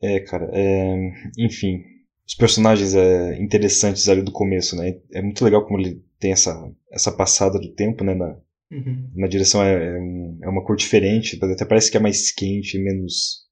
[0.01, 0.49] É, cara.
[0.53, 1.83] é, Enfim.
[2.27, 4.99] Os personagens é, interessantes ali do começo, né?
[5.13, 8.13] É muito legal como ele tem essa, essa passada do tempo, né?
[8.15, 8.37] Na,
[8.71, 9.11] Uhum.
[9.15, 9.97] na direção é, é
[10.43, 13.45] é uma cor diferente, até parece que é mais quente, menos,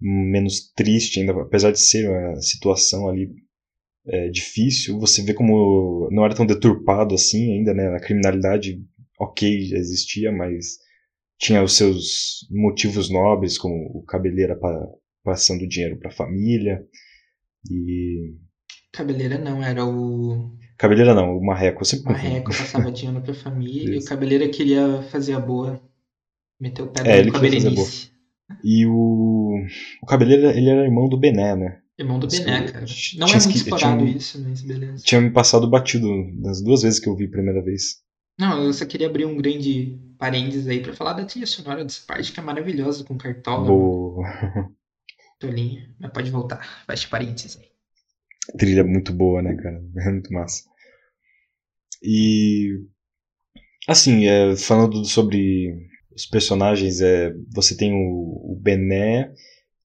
[0.00, 3.30] menos triste, ainda, apesar de ser uma situação ali
[4.06, 7.88] é, difícil, você vê como não era tão deturpado assim ainda, né?
[7.94, 8.82] A criminalidade,
[9.20, 10.78] ok, já existia, mas
[11.38, 14.88] tinha os seus motivos nobres, como o cabeleira pa-
[15.24, 16.84] passando dinheiro para a família,
[17.70, 18.36] e...
[18.92, 22.24] Cabeleira não, era o Cabeleira não, o Marreco, eu sempre confundo.
[22.24, 24.08] Marreco passava dinheiro pra família e o Isso.
[24.08, 25.80] Cabeleira queria fazer a boa.
[26.60, 28.10] Meteu o pé É, a Berenice.
[28.64, 29.64] E o...
[30.02, 31.78] O Cabeleira, ele era irmão do Bené, né?
[31.96, 32.84] Irmão do Isso, Bené, cara.
[33.16, 35.04] Não é muito explorado isso, mas beleza.
[35.04, 36.08] tinha me passado batido
[36.40, 38.02] nas duas vezes que eu vi a primeira vez.
[38.36, 42.04] Não, eu só queria abrir um grande parênteses aí pra falar da trilha sonora dessa
[42.04, 44.26] parte que é maravilhosa com Cartola, Boa.
[45.42, 45.82] Tolinho.
[46.00, 47.68] Mas pode voltar, fecha parênteses aí.
[48.58, 49.82] Trilha muito boa, né, cara?
[49.98, 50.64] É muito massa.
[52.02, 52.80] E.
[53.88, 55.74] Assim, é, falando sobre
[56.14, 59.32] os personagens, é, você tem o, o Bené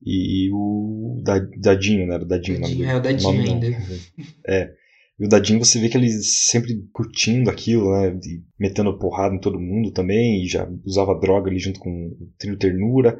[0.05, 2.17] e o Da- Dadinho, né?
[2.17, 2.91] O Dadinho, o nome Dadinho, dele.
[2.91, 3.77] é o Dadinho Nome ainda.
[4.47, 4.73] É.
[5.19, 8.19] E o Dadinho você vê que ele sempre curtindo aquilo, né?
[8.59, 12.55] metendo porrada em todo mundo também, e já usava droga ali junto com o Trio
[12.55, 13.09] Ternura.
[13.09, 13.19] Eu sou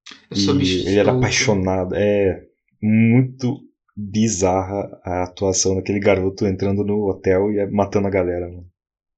[0.31, 1.95] ele era apaixonado.
[1.95, 2.43] É
[2.81, 3.59] muito
[3.95, 8.47] bizarra a atuação daquele garoto entrando no hotel e matando a galera.
[8.47, 8.69] Mano.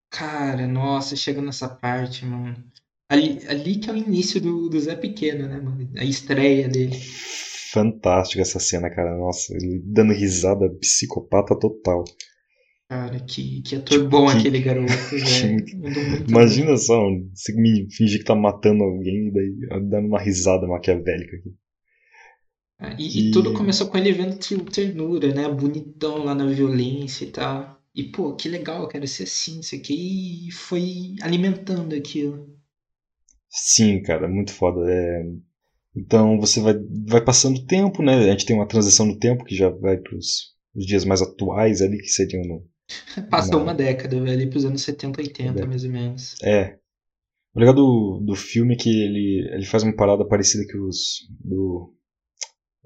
[0.09, 2.55] Cara, nossa, chega nessa parte, mano.
[3.09, 5.89] Ali, ali que é o início do, do Zé Pequeno, né, mano?
[5.95, 6.97] A estreia dele.
[7.71, 9.15] Fantástica essa cena, cara.
[9.17, 12.03] Nossa, ele dando risada psicopata total.
[12.93, 15.65] Cara, que, que ator bom que- aquele garoto, velho.
[16.29, 16.99] Imagina só,
[17.33, 21.53] você me fingir que tá matando alguém e daí dando uma risada maquiavélica aqui.
[22.79, 22.95] bem.
[22.99, 24.37] E, e E- tudo começou com ele vendo
[24.71, 25.49] Ternura, né?
[25.49, 27.81] Bonitão lá na violência e tal.
[27.95, 30.47] E, pô, que legal, eu quero ser assim, isso aqui.
[30.47, 32.53] E foi alimentando aquilo.
[33.49, 34.81] Sim, cara, muito foda.
[34.91, 35.23] É,
[35.95, 36.75] Então você vai,
[37.07, 38.15] vai passando o tempo, né?
[38.15, 41.81] A gente tem uma transição no tempo que já vai pros os dias mais atuais
[41.81, 42.65] ali, que seriam no.
[43.29, 45.67] Passou uma década, velho, ali pros anos 70, 80, Década.
[45.67, 46.35] mais ou menos.
[46.43, 46.77] É.
[47.53, 51.27] O legal do, do filme é que ele, ele faz uma parada parecida que os.
[51.39, 51.93] do.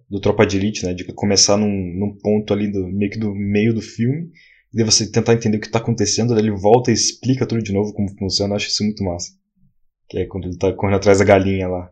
[0.10, 0.94] do Tropa de Elite, né?
[0.94, 4.30] De começar num, num ponto ali do meio que do meio do filme,
[4.74, 7.64] e daí você tentar entender o que tá acontecendo, daí ele volta e explica tudo
[7.64, 9.32] de novo como funciona, eu acho isso muito massa.
[10.10, 11.92] Que é quando ele tá correndo atrás da galinha lá.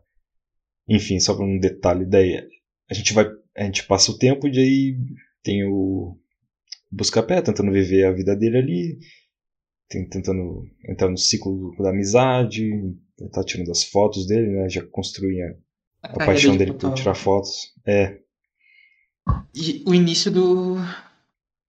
[0.87, 2.05] Enfim, só pra um detalhe.
[2.05, 2.41] Daí
[2.89, 3.25] a gente vai.
[3.57, 4.97] A gente passa o tempo e aí
[5.41, 6.17] tem o
[6.91, 8.99] Buscapé tentando viver a vida dele ali,
[9.89, 12.69] tentando entrar no ciclo da amizade,
[13.31, 14.69] tá tirando as fotos dele, né?
[14.69, 15.57] Já construía
[16.01, 17.73] a carreira paixão de dele por tirar fotos.
[17.85, 18.19] É,
[19.53, 20.75] E o início do.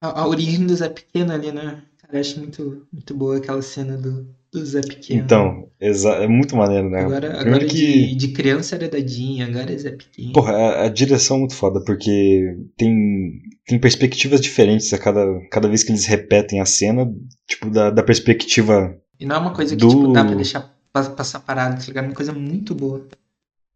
[0.01, 1.83] A, a origem do Zé Pequeno ali, né?
[1.99, 5.23] Cara, eu acho muito, muito boa aquela cena do, do Zé Pequeno.
[5.23, 7.01] então, é muito maneiro, né?
[7.01, 10.33] Agora, agora que- de, de criança era dadinha, agora é Zé Pequeno.
[10.33, 15.69] Porra, a, a direção é muito foda, porque tem, tem perspectivas diferentes a cada, cada
[15.69, 17.11] vez que eles repetem a cena,
[17.49, 20.75] tipo, da, da perspectiva E não é uma coisa que do- tipo, dá pra deixar
[20.92, 22.05] pa- passar parado, tá ligado?
[22.05, 23.07] É uma coisa muito boa.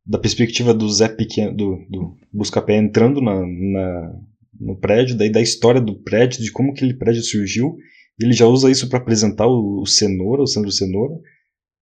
[0.07, 4.13] da perspectiva do Zé Pequeno, do, do Buscapé entrando na, na-
[4.59, 7.77] no prédio, daí da história do prédio, de como aquele prédio surgiu.
[8.21, 11.15] Ele já usa isso pra apresentar o, o Cenoura, o Sandro Cenoura.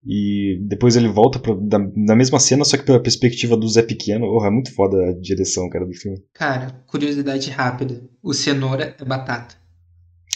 [0.05, 3.83] E depois ele volta pra, da, da mesma cena, só que pela perspectiva do Zé
[3.83, 4.27] Pequeno.
[4.27, 6.19] Oh, é muito foda a direção, cara, do filme.
[6.33, 8.01] Cara, curiosidade rápida.
[8.23, 9.57] O cenoura é batata.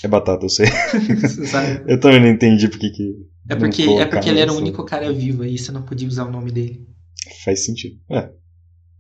[0.03, 0.67] É batata, eu sei.
[1.87, 3.13] Eu também não entendi porque que.
[3.49, 6.25] É porque, é porque ele era o único cara vivo aí, você não podia usar
[6.25, 6.89] o nome dele.
[7.45, 7.97] Faz sentido.
[8.11, 8.29] É,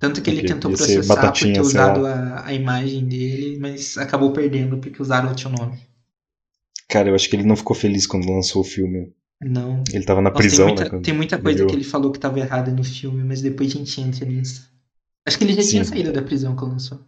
[0.02, 4.32] Tanto que ele Porque tentou processar por ter usado a, a imagem dele, mas acabou
[4.32, 5.78] perdendo porque usaram outro nome.
[6.92, 9.12] Cara, eu acho que ele não ficou feliz quando lançou o filme.
[9.40, 9.82] Não.
[9.92, 10.90] Ele tava na Nossa, prisão, tem muita, né?
[10.90, 13.78] quando tem muita coisa que ele falou que tava errada no filme, mas depois a
[13.78, 14.70] gente entra nisso.
[15.26, 15.70] Acho que ele já Sim.
[15.70, 17.00] tinha saído da prisão quando lançou.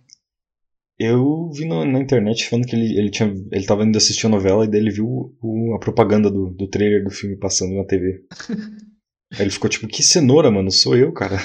[0.99, 4.29] Eu vi no- na internet falando que ele, ele, tinha, ele tava indo assistir a
[4.29, 7.85] novela e daí ele viu o- a propaganda do, do trailer do filme passando na
[7.85, 8.23] TV.
[9.33, 11.37] Aí ele ficou tipo, que cenoura, mano, sou eu, cara.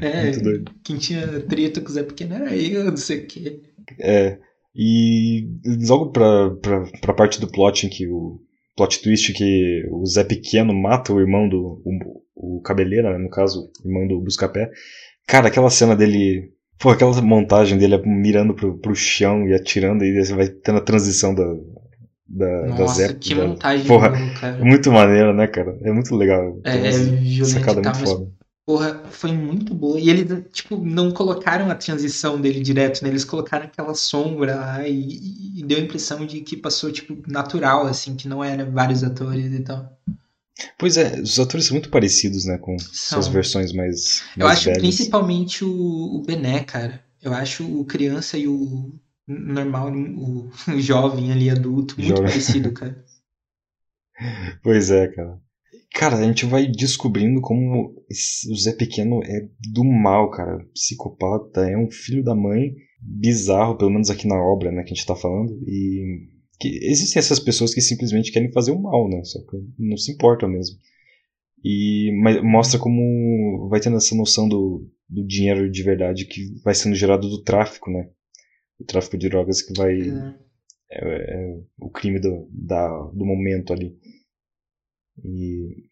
[0.00, 0.30] É,
[0.84, 3.62] quem tinha treta com o Zé Pequeno era eu, não sei o quê.
[3.98, 4.38] É,
[4.76, 5.48] e
[5.88, 8.38] logo pra, pra, pra parte do plot em que o
[8.76, 11.80] plot twist que o Zé Pequeno mata o irmão do.
[11.84, 14.70] o, o Cabeleira, né, no caso, o irmão do Buscapé.
[15.26, 16.50] Cara, aquela cena dele.
[16.78, 20.82] Pô, aquela montagem dele mirando pro, pro chão e atirando, e você vai tendo a
[20.82, 21.44] transição da.
[22.28, 23.14] Da, da Nossa, Zé.
[23.14, 24.20] que da- montagem Porra, boa.
[24.42, 25.78] É muito maneiro, né, cara?
[25.82, 26.60] É muito legal.
[26.64, 28.30] É, é violento sacada tal, muito mas, foda.
[28.66, 29.98] Porra, foi muito boa.
[30.00, 33.08] E eles, tipo, não colocaram a transição dele direto, né?
[33.10, 37.86] Eles colocaram aquela sombra lá e, e- deu a impressão de que passou, tipo, natural,
[37.86, 39.96] assim, que não era vários atores e tal.
[40.78, 43.28] Pois é, os atores são muito parecidos, né, com suas São.
[43.28, 44.74] versões mais, Eu mais acho velhas.
[44.76, 45.70] principalmente o,
[46.16, 47.04] o Bené, cara.
[47.22, 48.94] Eu acho o criança e o
[49.26, 52.30] normal, o, o jovem ali, adulto, muito Jovem.
[52.30, 53.04] parecido, cara.
[54.62, 55.40] Pois é, cara.
[55.98, 60.58] Cara, a gente vai descobrindo como esse- o Zé Pequeno é do mal, cara.
[60.74, 64.94] Psicopata, é um filho da mãe bizarro, pelo menos aqui na obra, né, que a
[64.94, 65.58] gente tá falando.
[65.66, 66.28] E
[66.58, 69.22] que existem essas pessoas que simplesmente querem fazer o mal, né?
[69.24, 70.76] Só que não se importam mesmo.
[71.64, 76.74] E mas mostra como vai tendo essa noção do, do dinheiro de verdade que vai
[76.74, 78.08] sendo gerado do tráfico, né?
[78.78, 79.98] O tráfico de drogas que vai
[80.92, 81.58] É.
[81.78, 83.96] o crime do, da, do momento ali.
[85.24, 85.86] E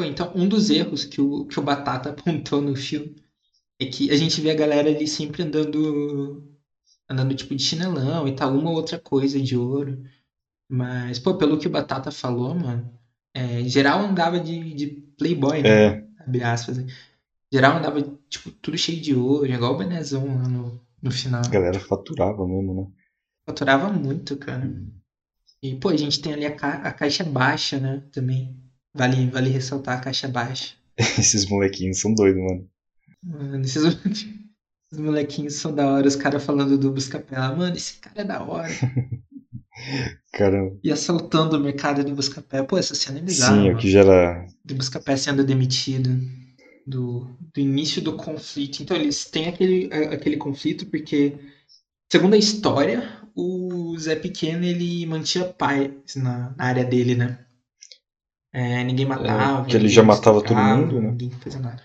[0.00, 3.16] Pô, então, um dos erros que o, que o Batata apontou no filme
[3.78, 6.42] é que a gente vê a galera ali sempre andando,
[7.06, 10.02] andando tipo de chinelão e tal, uma ou outra coisa de ouro.
[10.66, 12.90] Mas, pô, pelo que o Batata falou, mano,
[13.34, 14.86] é, geral andava de, de
[15.18, 15.68] playboy, né?
[15.68, 16.78] É, Abre aspas.
[16.78, 16.86] né?
[17.52, 18.00] Geral andava,
[18.30, 21.42] tipo, tudo cheio de ouro, igual o Benezão lá no, no final.
[21.44, 22.86] a galera faturava mesmo, né?
[23.44, 24.70] Faturava muito, cara.
[25.62, 28.02] E, pô, a gente tem ali a, ca- a caixa baixa, né?
[28.12, 28.56] Também.
[28.94, 30.74] Vale, vale ressaltar a caixa baixa.
[31.18, 32.68] Esses molequinhos são doidos, mano.
[33.22, 33.82] Mano, esses,
[34.12, 38.42] esses molequinhos são da hora, os caras falando do Buscapé mano, esse cara é da
[38.42, 38.68] hora.
[40.32, 42.62] Cara, E assaltando o mercado do Buscapé.
[42.62, 43.78] Pô, essa cena é bizarra, sim, o mano.
[43.78, 44.46] que gera.
[44.64, 46.10] Do Buscapé sendo demitido.
[46.86, 48.82] Do, do início do conflito.
[48.82, 51.38] Então eles têm aquele, aquele conflito porque,
[52.12, 57.38] segundo a história, o Zé Pequeno ele mantinha paz na, na área dele, né?
[58.52, 59.58] É, ninguém matava.
[59.58, 61.10] porque ele ninguém já matava todo mundo, né?
[61.10, 61.82] Ninguém fazia nada.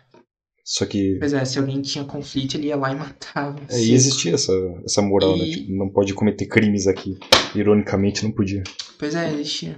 [0.63, 1.17] Só que.
[1.19, 3.59] Pois é, se alguém tinha conflito, ele ia lá e matava.
[3.69, 4.51] É, e existia essa,
[4.83, 5.45] essa moral, né?
[5.45, 7.19] E- Tipo, não pode cometer crimes aqui.
[7.53, 8.63] Ironicamente, não podia.
[8.97, 9.77] Pois é, existia.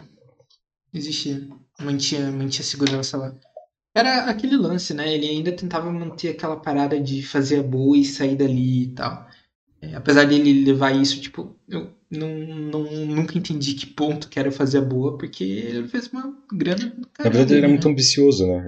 [0.93, 1.45] Existia.
[1.81, 3.35] Mantinha, mantinha segurança lá.
[3.93, 5.13] Era aquele lance, né?
[5.13, 9.26] Ele ainda tentava manter aquela parada de fazer a boa e sair dali e tal.
[9.91, 14.51] É, apesar dele levar isso, tipo, eu não, não, nunca entendi que ponto que era
[14.51, 17.73] fazer a boa, porque ele fez uma grana Na verdade, ele era né?
[17.73, 18.67] muito ambicioso, né?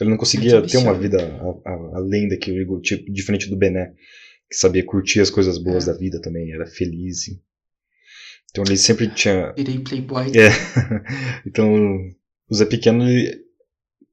[0.00, 3.94] Ele não, conseguia ter uma vida a- a- além daquilo, tipo, diferente do Bené,
[4.50, 5.92] que sabia curtir as coisas boas É.
[5.92, 7.26] da vida também, era feliz.
[8.50, 9.52] Então ele sempre tinha.
[9.56, 10.26] Virei playboy.
[10.36, 10.48] É.
[11.46, 11.72] Então
[12.50, 13.04] o Zé Pequeno,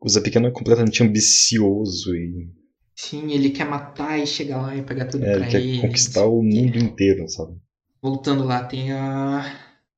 [0.02, 2.50] o Zé Pequeno é completamente ambicioso e
[2.96, 5.82] Sim, ele quer matar e chegar lá e pegar tudo é, pra ele quer ele.
[5.82, 7.58] conquistar não o mundo inteiro, sabe?
[8.02, 9.44] Voltando lá, tem a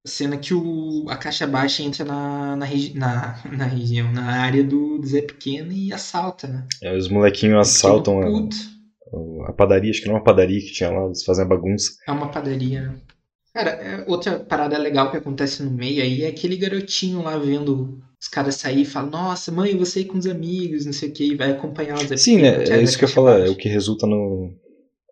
[0.06, 4.98] cena que o, a caixa baixa entra na, na, na, na região, na área do,
[4.98, 6.68] do Zé Pequeno e assalta, né?
[6.84, 10.90] Aí os molequinhos assaltam a, a padaria, acho que não é uma padaria que tinha
[10.90, 11.92] lá, eles fazem a bagunça.
[12.08, 12.82] É uma padaria.
[12.82, 12.96] né?
[13.54, 18.02] Cara, é outra parada legal que acontece no meio aí é aquele garotinho lá vendo
[18.22, 21.14] os caras sair e fala, nossa, mãe, vou sair com os amigos, não sei o
[21.14, 22.78] que, e vai acompanhar o Zé Sim, Pequeno, né?
[22.80, 24.52] É isso que eu ia falar, é o que resulta no.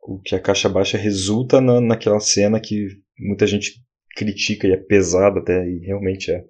[0.08, 2.88] O que a caixa baixa resulta na, naquela cena que
[3.20, 3.82] muita gente
[4.16, 6.44] critica e é pesada até, e realmente é.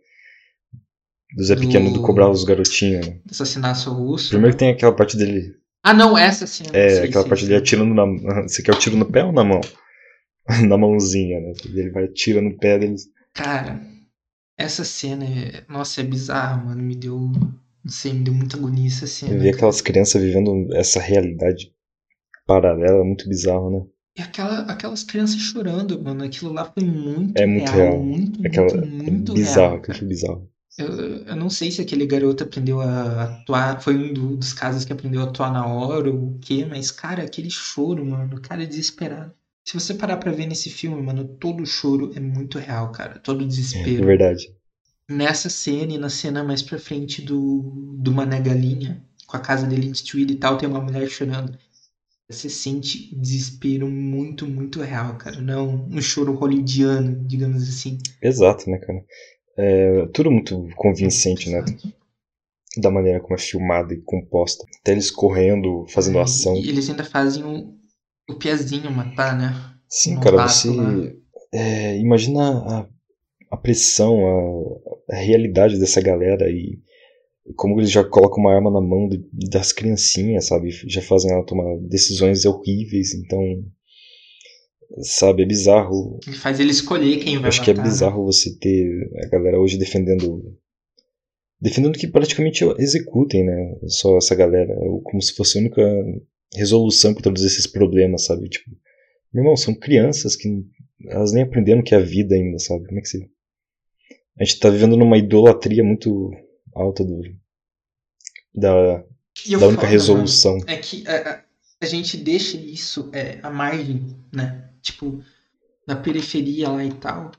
[1.36, 3.20] Do Zé Do- Pequeno do cobrar os garotinhos, né?
[3.30, 4.30] Assassinato russo.
[4.30, 5.56] Primeiro tem aquela parte dele.
[5.84, 6.70] Ah, não, essa cena.
[6.74, 7.50] É, sei, aquela sei, parte sei.
[7.50, 8.06] dele atirando na.
[8.44, 9.62] Você quer o tiro no pé ou na mão?
[10.68, 11.54] na mãozinha, né?
[11.66, 13.08] Ele vai atirando no pé deles.
[13.34, 13.82] Cara,
[14.58, 15.66] essa cena, é...
[15.70, 16.82] nossa, é bizarra, mano.
[16.82, 19.38] Me deu, não sei, me deu muita agonia essa cena.
[19.38, 21.74] Ver aquelas crianças vivendo essa realidade
[22.46, 23.86] paralela é muito bizarro, né?
[24.18, 26.24] E aquela, aquelas crianças chorando, mano.
[26.24, 27.92] Aquilo lá foi muito É muito real.
[27.92, 28.04] real.
[28.04, 29.82] Muito, Aquela, muito, muito é bizarro, real.
[29.82, 30.00] cara.
[30.00, 30.50] foi bizarro.
[30.78, 30.88] Eu,
[31.26, 33.82] eu não sei se aquele garoto aprendeu a atuar.
[33.82, 36.92] Foi um do- dos casos que aprendeu a atuar na hora ou o quê, mas,
[36.92, 38.38] cara, aquele choro, mano.
[38.38, 39.34] O cara é desesperado.
[39.68, 43.20] Se você parar pra ver nesse filme, mano, todo o choro é muito real, cara.
[43.20, 44.06] Todo o É desespero.
[44.06, 44.54] verdade.
[45.10, 49.68] Nessa cena e na cena mais pra frente do, do Mané Galinha, com a casa
[49.68, 51.58] dele destruída e tal, tem uma mulher chorando.
[52.30, 55.42] Você sente desespero muito, muito real, cara.
[55.42, 58.00] Não um choro hollywoodiano, digamos assim.
[58.22, 59.06] Exato, né, cara?
[59.58, 61.64] É tudo muito convincente, né?
[62.78, 64.66] Da maneira como é filmada e composta.
[64.82, 66.56] Até eles correndo, fazendo ação.
[66.56, 67.75] E eles ainda fazem o,
[68.30, 69.54] o Piazinho matar, né?
[69.88, 70.70] Sim, cara, você.
[71.54, 72.90] é, imagina a,
[73.52, 74.18] a pressão,
[75.10, 76.80] a, a realidade dessa galera e
[77.56, 79.08] como eles já colocam uma arma na mão
[79.52, 80.72] das criancinhas, sabe?
[80.72, 83.40] Já fazem ela tomar decisões horríveis, então.
[85.02, 86.20] Sabe, é bizarro.
[86.26, 87.84] Ele faz ele escolher quem vai Acho que é matar.
[87.86, 87.90] né?
[87.92, 90.58] bizarro você ter a galera hoje defendendo.
[91.62, 93.76] Defendendo que praticamente executem, né?
[93.88, 94.74] Só essa galera.
[95.04, 95.82] Como se fosse a única
[96.58, 98.50] resolução para todos esses problemas, sabe?
[98.50, 98.72] Tipo,
[99.34, 100.66] meu irmão, são crianças que
[101.08, 102.86] elas nem aprenderam o que é a vida ainda, sabe?
[102.86, 103.30] Como é que você.
[104.40, 106.32] A gente tá vivendo numa idolatria muito
[106.74, 107.22] alta do.
[108.54, 108.98] Da,
[109.60, 110.54] da única foda, resolução.
[110.58, 111.46] mano, é que a, a-
[111.82, 114.02] a gente deixa isso é, à margem,
[114.34, 114.70] né?
[114.82, 115.22] Tipo,
[115.88, 117.32] na periferia lá e tal.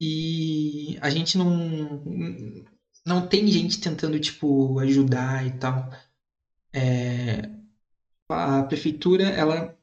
[0.00, 2.04] E a gente não.
[3.06, 5.90] Não tem gente tentando, tipo, ajudar e tal.
[6.72, 7.48] É,
[8.28, 9.76] a prefeitura, ela.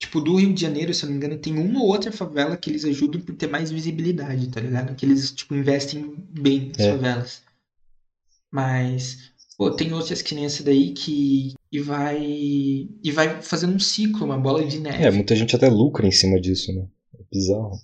[0.00, 2.56] Tipo, do Rio de Janeiro, se eu não me engano, tem uma ou outra favela
[2.56, 4.96] que eles ajudam por ter mais visibilidade, tá ligado?
[4.96, 6.90] Que eles, tipo, investem bem nas É.
[6.90, 7.42] favelas.
[8.50, 9.32] Mas.
[9.56, 11.54] Pô, tem outras que nem essa daí que.
[11.70, 12.18] E vai.
[12.20, 15.04] E vai fazendo um ciclo, uma bola de neve.
[15.04, 16.86] É, muita gente até lucra em cima disso, né?
[17.18, 17.78] É bizarro.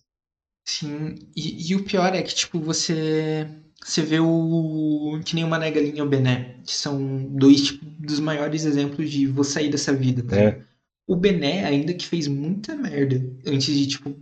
[0.67, 3.49] Sim, e, e o pior é que, tipo, você.
[3.85, 5.20] Você vê o.
[5.24, 9.11] Que nem o Mané Galinha e o Bené, que são dois tipo, dos maiores exemplos
[9.11, 10.37] de vou sair dessa vida, tá?
[10.37, 10.61] É.
[11.07, 13.16] O Bené, ainda que fez muita merda
[13.47, 14.14] antes de, tipo,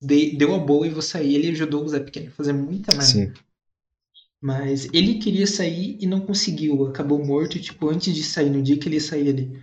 [0.00, 1.34] dei- deu a boa e vou sair.
[1.36, 3.04] Ele ajudou o Zé Pequeno a fazer muita merda.
[3.04, 3.32] Sim.
[4.40, 6.86] Mas ele queria sair e não conseguiu.
[6.86, 9.62] Acabou morto, tipo, antes de sair, no dia que ele ia sair ali.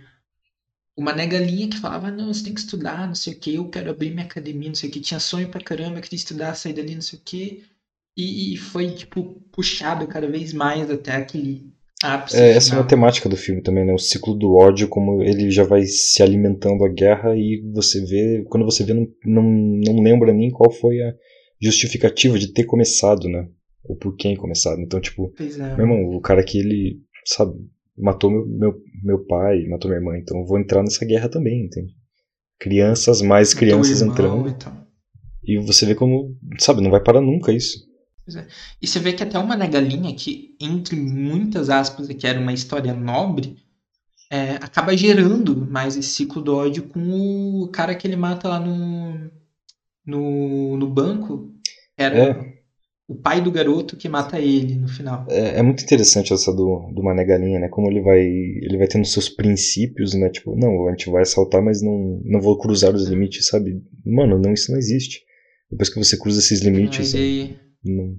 [0.96, 3.90] Uma negalinha que falava, não, você tem que estudar, não sei o que, eu quero
[3.90, 6.94] abrir minha academia, não sei o que, tinha sonho pra caramba, queria estudar, sair dali,
[6.94, 7.64] não sei o que.
[8.16, 12.86] E, e foi, tipo, puxado cada vez mais até aquele ápice É, essa é uma
[12.86, 13.92] temática do filme também, né?
[13.92, 18.44] O ciclo do ódio, como ele já vai se alimentando a guerra e você vê,
[18.48, 21.14] quando você vê, não, não, não lembra nem qual foi a
[21.60, 23.48] justificativa de ter começado, né?
[23.84, 24.80] Ou por quem começado.
[24.80, 25.76] Então, tipo, é.
[25.76, 27.52] meu irmão, o cara que ele, sabe,
[27.96, 31.64] matou meu, meu, meu pai, matou minha irmã, então eu vou entrar nessa guerra também,
[31.64, 31.92] entende?
[32.58, 34.48] Crianças, mais crianças irmão entrando.
[34.48, 34.84] e tal.
[35.46, 37.78] E você vê como, sabe, não vai parar nunca isso.
[38.80, 42.92] E você vê que até uma negalinha que, entre muitas aspas, que era uma história
[42.94, 43.56] nobre,
[44.30, 48.58] é, acaba gerando mais esse ciclo do ódio com o cara que ele mata lá
[48.58, 49.30] no,
[50.06, 51.52] no, no banco.
[51.96, 52.54] Era É.
[53.06, 55.26] o pai do garoto que mata ele no final.
[55.28, 57.68] É, é muito interessante essa do, do Mané Galinha, né?
[57.68, 60.30] Como ele vai ele vai tendo seus princípios, né?
[60.30, 63.82] Tipo, não, a gente vai assaltar, mas não, não vou cruzar os limites, sabe?
[64.04, 65.20] Mano, não, isso não existe.
[65.70, 68.18] Depois que você cruza esses limites, Mas aí não,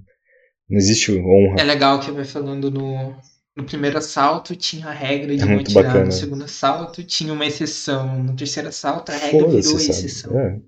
[0.70, 1.58] não existe honra.
[1.58, 3.16] é legal que vai falando no,
[3.56, 6.04] no primeiro assalto tinha a regra de É não atirar, bacana.
[6.04, 10.32] no segundo assalto tinha uma exceção, no terceiro assalto a regra virou exceção.
[10.38, 10.60] É,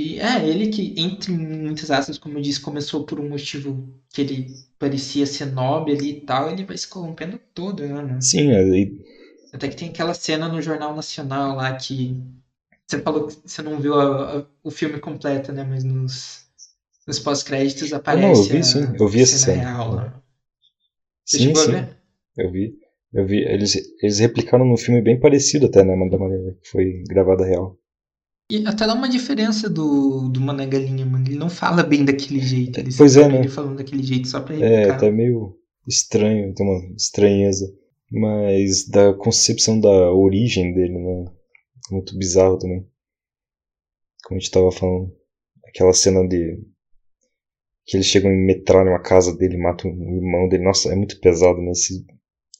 [0.00, 4.22] E é, ele que, entre muitas aspas, como eu disse, começou por um motivo que
[4.22, 8.20] ele parecia ser nobre ali e tal, ele vai se corrompendo todo, né?
[8.20, 9.06] sim, é, e-
[9.52, 12.22] Até que tem aquela cena no Jornal Nacional lá que.
[12.86, 15.64] Você falou que você não viu a- a- o filme completo, né?
[15.64, 16.45] Mas nos,
[17.06, 18.26] nos pós-créditos aparece.
[18.26, 19.62] não, eu vi, a- sim, eu vi essa cena.
[19.62, 20.22] real.
[21.24, 21.72] Você sim, sim,
[22.38, 22.74] eu vi.
[23.12, 23.38] Eu vi.
[23.44, 25.94] Eles, eles replicaram num filme bem parecido até, né?
[26.08, 27.78] Da maneira que foi gravada real.
[28.50, 31.26] E até dá uma diferença do, do Mané Galinha, mano.
[31.26, 32.78] Ele não fala bem daquele jeito.
[32.78, 33.38] Ele Pois é, né?
[33.40, 35.00] ele falando daquele jeito só pra É, replicar.
[35.00, 35.56] tá meio
[35.88, 37.72] estranho, tem uma estranheza.
[38.10, 41.24] Mas da concepção da origem dele, né?
[41.90, 42.86] Muito bizarro também.
[44.24, 45.12] Como a gente tava falando.
[45.66, 46.58] Aquela cena de.
[47.86, 50.64] Que eles chegam e metralham a casa dele, matam o irmão dele.
[50.64, 51.70] Nossa, é muito pesado, né?
[51.70, 52.04] Esse,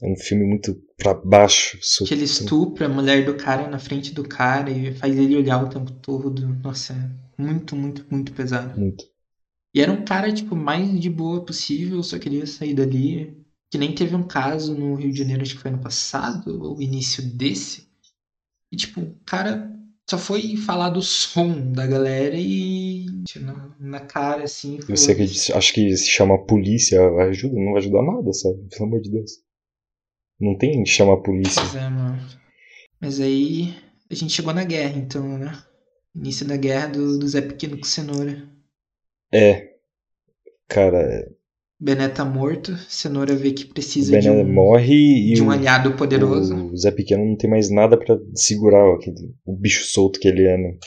[0.02, 1.78] é um filme muito pra baixo.
[2.06, 5.62] Que ele estupra a mulher do cara na frente do cara e faz ele olhar
[5.64, 6.46] o tempo todo.
[6.62, 8.78] Nossa, é muito, muito, muito pesado.
[8.78, 9.04] Muito.
[9.74, 13.36] E era um cara, tipo, mais de boa possível, só queria sair dali.
[13.70, 16.80] Que nem teve um caso no Rio de Janeiro, acho que foi ano passado, ou
[16.80, 17.88] início desse.
[18.70, 19.75] E, tipo, o cara
[20.08, 23.06] só foi falar do som da galera e.
[23.40, 24.80] Na, na cara, assim.
[24.80, 27.56] Falou, você acredita, acha que se chamar a polícia ajuda?
[27.56, 28.68] Não vai ajudar nada, sabe?
[28.70, 29.32] Pelo amor de Deus.
[30.38, 31.60] Não tem que chamar a polícia.
[31.60, 32.18] Pois é, mano.
[33.00, 33.74] Mas aí
[34.08, 35.60] a gente chegou na guerra, então, né?
[36.14, 38.48] Início da guerra do, do Zé Pequeno com cenoura.
[39.32, 39.74] É.
[40.68, 41.30] Cara,
[41.78, 46.54] Bené tá morto, cenoura vê que precisa de um, morre de um o, aliado poderoso.
[46.54, 50.44] o Zé Pequeno não tem mais nada pra segurar aquele, o bicho solto que ele
[50.46, 50.78] é, né?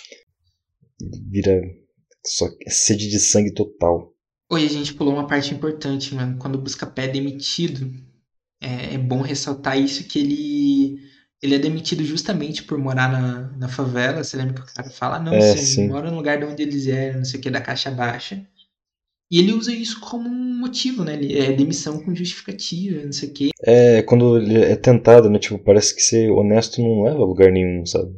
[1.02, 1.62] Ele vira
[2.26, 4.14] só sede de sangue total.
[4.52, 6.38] Oi, a gente pulou uma parte importante, mano.
[6.40, 7.94] Quando o Buscapé é demitido,
[8.60, 11.10] é, é bom ressaltar isso que ele
[11.42, 14.24] ele é demitido justamente por morar na, na favela.
[14.24, 15.88] Você lembra que o cara fala, "Ah, não, É, você sim.
[15.88, 18.46] mora no lugar de onde eles eram, não sei o que, da caixa baixa.
[19.32, 21.14] E ele usa isso como um motivo, né?
[21.14, 23.50] Ele é demissão com justificativa, não sei o que.
[23.62, 25.38] É quando ele é tentado, né?
[25.38, 28.12] Tipo, parece que ser honesto não leva a lugar nenhum, sabe?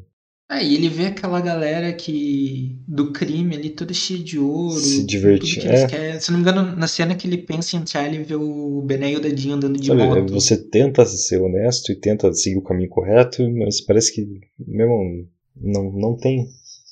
[0.51, 5.05] É, e ele vê aquela galera que do crime ali toda cheia de ouro, Se
[5.05, 6.19] divertir, é.
[6.19, 9.13] Se não me engano, na cena que ele pensa em entrar, ele vê o Bené
[9.13, 10.33] e o Dadinho andando de Sabe, moto.
[10.33, 14.27] Você tenta ser honesto e tenta seguir o caminho correto, mas parece que,
[14.59, 16.45] meu irmão, não, não tem.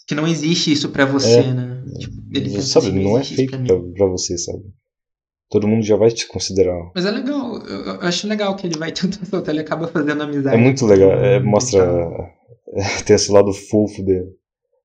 [0.09, 1.53] Que não existe isso pra você, É.
[1.53, 1.83] né?
[1.99, 3.57] Tipo, ele pensa sabe, assim, não é feito
[3.93, 4.63] pra você, sabe?
[5.51, 6.91] Todo mundo já vai te considerar.
[6.95, 10.23] Mas é legal, eu, eu acho legal que ele vai tentando soltar, ele acaba fazendo
[10.23, 10.55] amizade.
[10.55, 11.85] É muito legal, é, e mostra.
[11.85, 12.29] tal.
[13.05, 14.23] tem esse lado fofo de,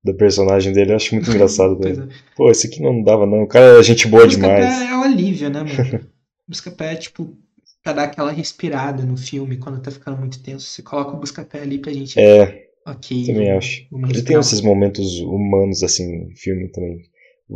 [0.05, 1.79] do personagem dele, eu acho muito engraçado.
[1.89, 2.07] É.
[2.37, 3.45] Pô, esse aqui não dava, não.
[3.45, 4.63] O cara é gente boa demais.
[4.83, 6.07] é o alívio, né, mano?
[6.47, 7.35] Buscapé é tipo
[7.83, 10.67] pra dar aquela respirada no filme quando tá ficando muito tenso.
[10.67, 12.19] Você coloca o Buscapé ali pra gente.
[12.21, 13.27] É, ok.
[13.27, 13.87] também acho.
[14.09, 16.99] Ele tem esses momentos humanos, assim, no filme também.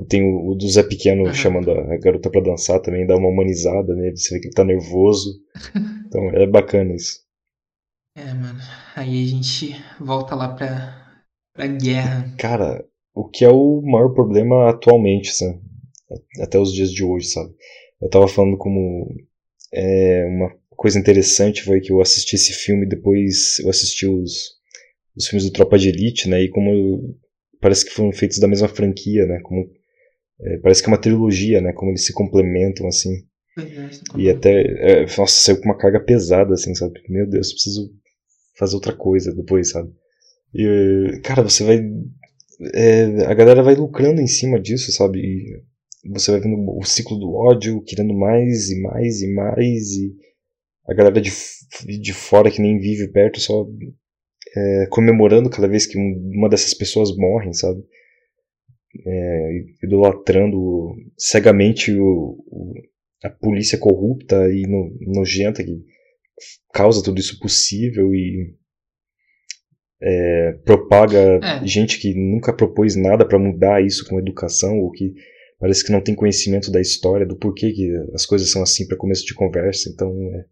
[0.09, 1.35] Tem o, o do Zé Pequeno Aham.
[1.35, 4.65] chamando a garota pra dançar também, dá uma humanizada nele, você vê que ele tá
[4.65, 5.41] nervoso.
[6.09, 7.21] Então é bacana isso.
[8.17, 8.59] É, mano.
[8.97, 11.23] Aí a gente volta lá pra,
[11.53, 12.35] pra guerra.
[12.39, 12.83] Cara,
[13.15, 15.61] o que é o maior problema atualmente, sabe?
[16.41, 17.55] Até os dias de hoje, sabe?
[18.01, 19.07] Eu tava falando como
[19.73, 24.58] é, uma coisa interessante foi que eu assisti esse filme depois eu assisti os,
[25.19, 26.43] os filmes do Tropa de Elite, né?
[26.43, 27.15] E como
[27.61, 29.41] parece que foram feitos da mesma franquia, né?
[29.43, 29.69] Como
[30.41, 31.73] É, parece que é uma trilogia, né?
[31.73, 33.13] Como eles se complementam, assim.
[33.59, 34.63] É, E até.
[34.63, 37.01] É, nossa, saiu com uma carga pesada, assim, sabe?
[37.09, 37.91] Meu Deus, preciso
[38.57, 39.91] fazer outra coisa depois, sabe?
[40.55, 41.79] E, cara, você vai.
[42.75, 45.19] é, a galera vai lucrando em cima disso, sabe?
[45.21, 45.63] E
[46.11, 50.15] você vai vendo o ciclo do ódio, querendo mais e mais e mais, e
[50.89, 51.31] a galera de,
[52.01, 53.67] de fora que nem vive perto só
[54.57, 57.83] é, comemorando cada vez que um- uma dessas pessoas morrem, sabe?
[59.07, 59.51] É,
[59.85, 62.75] idolatrando cegamente o, o-
[63.25, 65.83] a polícia corrupta e no- nojenta que
[66.73, 68.55] causa tudo isso possível e
[70.01, 71.67] é, propaga É.
[71.67, 75.13] gente que nunca propôs nada para mudar isso com educação ou que
[75.59, 78.97] parece que não tem conhecimento da história, do porquê que as coisas são assim para
[78.97, 79.91] começo de conversa.
[79.93, 80.45] Então, é,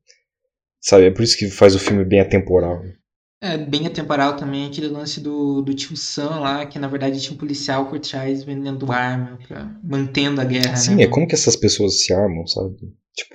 [0.81, 2.83] sabe, é por isso que faz o filme bem atemporal.
[2.83, 2.93] né?
[3.55, 7.35] É bem atemporal também aquele lance do, do tio Sam lá, que na verdade tinha
[7.35, 11.05] um policial por trás vendendo arma, pra, mantendo a guerra, Sim, né?
[11.05, 12.75] é como que essas pessoas se armam, sabe?
[13.15, 13.35] Tipo,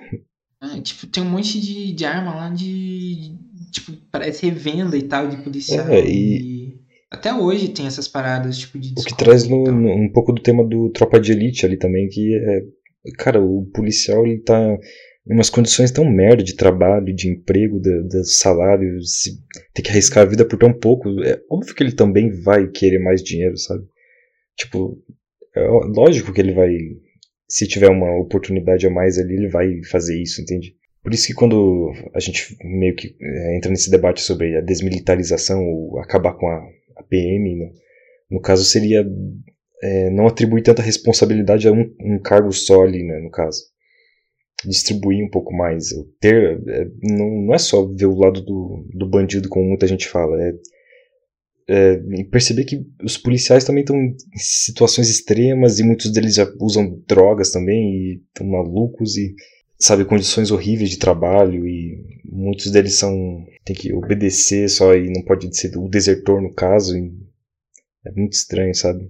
[0.64, 3.36] É, tipo, tem um monte de, de arma lá de.
[3.72, 5.88] Tipo, parece revenda e tal de policial.
[5.88, 6.80] É, e...
[7.09, 10.32] Até hoje tem essas paradas, tipo, de o que traz e no- no- um pouco
[10.32, 12.62] do tema do Tropa de Elite ali também, que é.
[13.18, 14.78] Cara, o policial ele tá
[15.26, 18.98] umas condições tão merda de trabalho, de emprego, de, de salário,
[19.74, 21.10] ter que arriscar a vida por tão pouco.
[21.24, 23.84] É óbvio que ele também vai querer mais dinheiro, sabe?
[24.58, 24.98] Tipo,
[25.56, 26.76] é lógico que ele vai.
[27.48, 30.76] Se tiver uma oportunidade a mais ali, ele vai fazer isso, entende?
[31.04, 35.64] Por isso que quando a gente meio que é, entra nesse debate sobre a desmilitarização
[35.64, 36.58] ou acabar com a,
[36.98, 37.72] a PM, no,
[38.38, 39.06] no caso seria
[39.82, 43.71] é, não atribuir tanta responsabilidade a um, um cargo só ali, né, no caso.
[44.66, 45.89] Distribuir um pouco mais.
[46.20, 50.07] Ter, é, não, não é só ver o lado do, do bandido, como muita gente
[50.07, 50.41] fala.
[50.41, 50.53] É,
[51.68, 57.51] é, perceber que os policiais também estão em situações extremas e muitos deles usam drogas
[57.51, 59.34] também e estão malucos e
[59.80, 65.24] sabe condições horríveis de trabalho e muitos deles são tem que obedecer só e não
[65.24, 66.95] pode ser o desertor no caso
[68.05, 69.09] é muito estranho sabe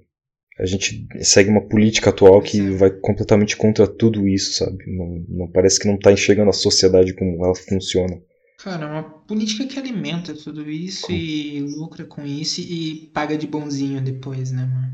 [0.61, 5.47] a gente segue uma política atual que vai completamente contra tudo isso sabe não, não
[5.51, 8.21] parece que não está enxergando a sociedade como ela funciona
[8.63, 13.35] Cara, é uma política que alimenta tudo isso Com- e lucra com isso e paga
[13.35, 14.93] de bonzinho depois, né, mano?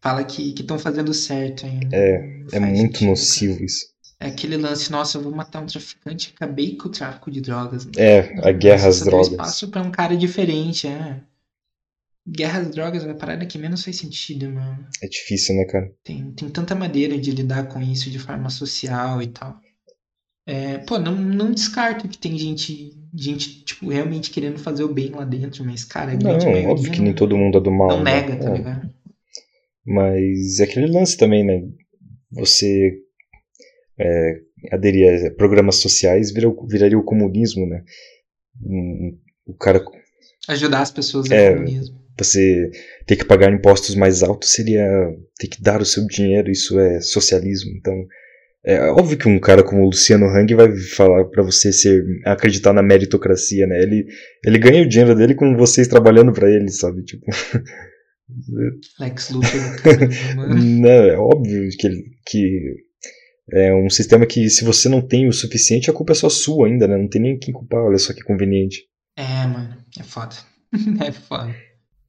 [0.00, 1.88] Fala que estão fazendo certo ainda.
[1.94, 3.64] É, é muito sentido, nocivo cara.
[3.66, 3.86] isso
[4.20, 7.84] É aquele lance, nossa, eu vou matar um traficante, acabei com o tráfico de drogas.
[7.84, 7.92] né?
[7.98, 11.20] é a guerra às Você deu drogas espaço pra um cara diferente, é.
[12.28, 14.86] Guerra às drogas é a parada que menos faz sentido, mano.
[15.02, 19.22] é difícil né cara Tem, tem tanta maneira de lidar com isso de forma social
[19.22, 19.58] e tal.
[20.46, 25.10] É, pô, não, não descarto que tem gente, gente, tipo, realmente querendo fazer o bem
[25.10, 27.70] lá dentro, mas, cara, a grande não maioria óbvio que nem todo mundo é do
[27.70, 28.20] mal não né?
[28.22, 28.54] nega, tá É.
[28.56, 28.90] ligado?
[29.86, 31.62] Mas é aquele lance também, né?
[32.32, 32.98] Você
[33.98, 34.40] é,
[34.72, 37.84] aderir a programas sociais vira, viraria o comunismo, né?
[39.46, 39.84] O cara,
[40.48, 41.54] Ajudar as pessoas É.
[41.54, 41.99] comunismo.
[42.24, 42.70] Você
[43.06, 44.84] ter que pagar impostos mais altos seria
[45.38, 47.70] ter que dar o seu dinheiro, isso é socialismo.
[47.78, 47.94] Então,
[48.64, 52.72] é óbvio que um cara como o Luciano Hang vai falar pra você ser acreditar
[52.72, 53.82] na meritocracia, né?
[53.82, 54.04] Ele,
[54.44, 57.02] ele ganha o dinheiro dele com vocês trabalhando pra ele, sabe?
[57.04, 57.24] Tipo,
[59.00, 59.50] Lex Luthor
[60.36, 60.54] mano.
[60.62, 62.76] Não, é óbvio que, ele- que
[63.52, 66.68] é um sistema que se você não tem o suficiente, a culpa é só sua
[66.68, 66.96] ainda, né?
[66.96, 68.82] Não tem nem quem culpar, olha só que conveniente.
[69.16, 70.36] É, mano, é foda.
[71.04, 71.54] é foda.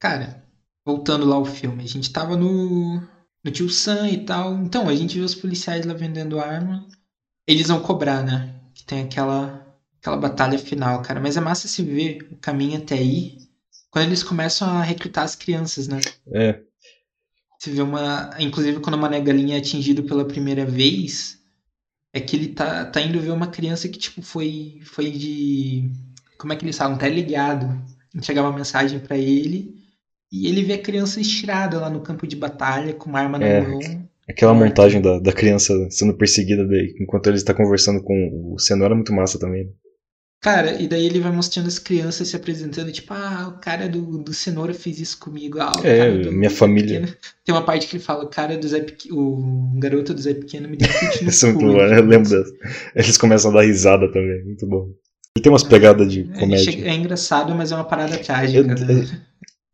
[0.02, 0.44] Cara,
[0.84, 3.00] voltando lá ao filme, a gente tava no,
[3.44, 4.54] no Tio Sam e tal.
[4.54, 6.88] Então, a gente viu os policiais lá vendendo arma.
[7.46, 8.52] Eles vão cobrar, né?
[8.74, 9.64] Que tem aquela,
[10.00, 11.20] aquela batalha final, cara.
[11.20, 13.38] Mas é massa se ver o caminho até aí.
[13.92, 16.00] Quando eles começam a recrutar as crianças, né?
[16.32, 16.60] É,
[17.56, 18.34] Você vê uma.
[18.40, 21.38] Inclusive, quando o Mané Galinha é atingido pela primeira vez,
[22.12, 25.92] é que ele tá, tá indo ver uma criança que, tipo, foi, foi de.
[26.38, 26.98] Como é que eles falam?
[26.98, 27.80] Tá ligado.
[28.12, 29.80] Entregar uma mensagem pra ele.
[30.32, 33.46] E ele vê a criança estirada lá no campo de batalha, com uma arma na
[33.46, 33.60] É.
[33.60, 33.78] mão.
[34.28, 38.94] aquela montagem da, da criança sendo perseguida daí, enquanto ele está conversando com o Cenoura
[38.94, 39.68] é muito massa também.
[40.40, 44.18] Cara, e daí ele vai mostrando as crianças se apresentando, tipo, ah, o cara do,
[44.18, 45.60] do Cenoura fez isso comigo.
[45.60, 47.00] Ah, o É, cara do minha Zé família.
[47.00, 47.18] Pequeno.
[47.44, 50.34] Tem uma parte que ele fala, o cara do Zé Pequeno, o garoto do Zé
[50.34, 52.52] Pequeno me deu um chute no Isso é muito bom, eu lembro dessa.
[52.96, 54.88] Eles começam a dar risada também, muito bom.
[55.36, 56.72] Ele tem umas pegadas de É, comédia.
[56.72, 58.76] chega- é engraçado, mas é uma parada trágica, Eu- né?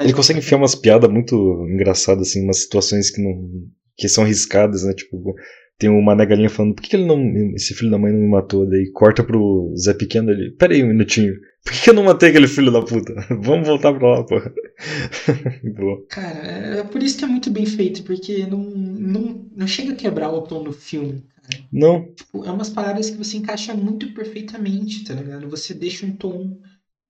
[0.01, 3.49] Ele consegue enfiar umas piadas muito engraçadas, assim, umas situações que não.
[3.97, 4.95] que são arriscadas, né?
[4.95, 5.35] Tipo,
[5.79, 7.21] tem uma negalinha falando, por que, que ele não.
[7.55, 8.69] Esse filho da mãe não me matou?
[8.69, 10.51] Daí corta pro Zé Pequeno ali.
[10.53, 11.35] Pera aí um minutinho.
[11.65, 13.15] Por que, que eu não matei aquele filho da puta?
[13.43, 14.27] Vamos voltar pra lá.
[15.77, 16.05] Boa.
[16.09, 19.97] Cara, é por isso que é muito bem feito, porque não, não, não chega a
[19.97, 21.65] quebrar o tom do filme, cara.
[21.73, 25.49] Não, Tipo, é umas paradas que você encaixa muito perfeitamente, tá ligado?
[25.49, 26.59] Você deixa um tom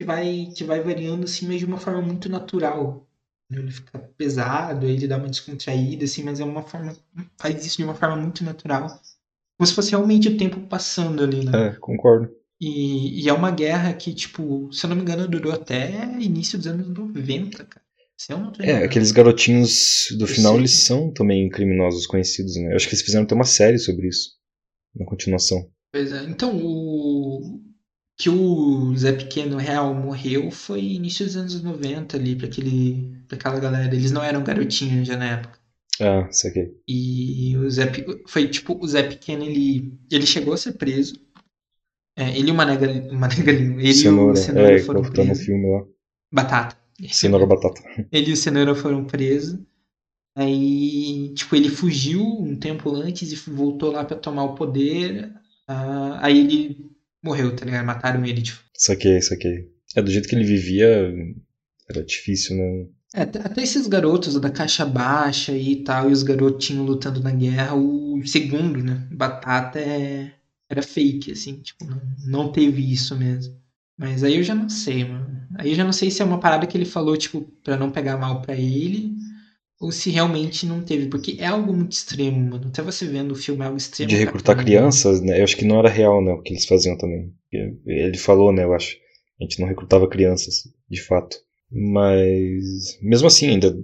[0.05, 3.07] vai, que vai variando assim, mas de uma forma muito natural.
[3.51, 6.95] Ele fica pesado, ele dá uma descontraída, assim, mas é uma forma.
[7.39, 8.89] Faz isso de uma forma muito natural.
[9.59, 11.53] Como se fosse realmente o tempo passando ali, né?
[11.53, 12.31] é, concordo.
[12.61, 15.91] E, e é uma guerra que, tipo, se eu não me engano, durou até
[16.21, 17.85] início dos anos 90, cara.
[18.17, 20.61] Se eu não tô É, aqueles garotinhos do Eu final, sei.
[20.61, 22.73] eles são também criminosos conhecidos, né?
[22.73, 24.33] Eu acho que eles fizeram até uma série sobre isso.
[24.95, 25.71] Na continuação.
[25.93, 26.25] Pois é.
[26.25, 27.61] Então, o
[28.19, 33.39] que o Zé Pequeno Real morreu foi início dos anos 90 ali, pra, aquele, pra
[33.39, 33.95] aquela galera.
[33.95, 35.59] Eles não eram garotinhos já na época.
[36.01, 36.75] Ah, saquei.
[36.87, 37.91] E o Zé,
[38.27, 41.15] foi tipo, o Zé Pequeno, ele, ele chegou a ser preso.
[42.17, 44.33] É, ele e o Manegalinho, Manegalinho, ele e Cenoura.
[44.33, 45.45] o Cenoura é, foram presos.
[45.45, 45.85] filme lá.
[46.33, 46.77] Batata.
[47.11, 47.81] Cenoura batata.
[48.11, 49.61] Ele e o Cenoura foram presos.
[50.37, 55.33] Aí, tipo, ele fugiu um tempo antes e voltou lá pra tomar o poder.
[55.69, 56.88] Ah, aí ele
[57.23, 57.87] morreu, tá ligado?
[57.87, 58.61] Mataram ele, tipo.
[58.75, 59.69] Saquei, saquei.
[59.95, 61.13] É, do jeito que ele vivia,
[61.89, 62.87] era difícil, né?
[63.15, 67.75] É, até esses garotos da caixa baixa e tal, e os garotinhos lutando na guerra,
[67.75, 69.09] o segundo, né?
[69.11, 70.33] Batata é,
[70.69, 73.57] era fake, assim, tipo, não, não teve isso mesmo.
[73.97, 75.43] Mas aí eu já não sei, mano.
[75.57, 77.91] Aí eu já não sei se é uma parada que ele falou, tipo, pra não
[77.91, 79.17] pegar mal pra ele,
[79.81, 82.69] ou se realmente não teve, porque é algo muito extremo, mano.
[82.69, 84.09] Até você vendo o filme é algo extremo.
[84.09, 84.65] De recrutar caramba.
[84.65, 85.39] crianças, né?
[85.39, 86.33] Eu acho que não era real, né?
[86.33, 87.33] O que eles faziam também.
[87.87, 88.65] Ele falou, né?
[88.65, 88.97] Eu acho.
[89.41, 91.37] A gente não recrutava crianças, de fato.
[91.71, 93.77] Mas, mesmo assim, ainda.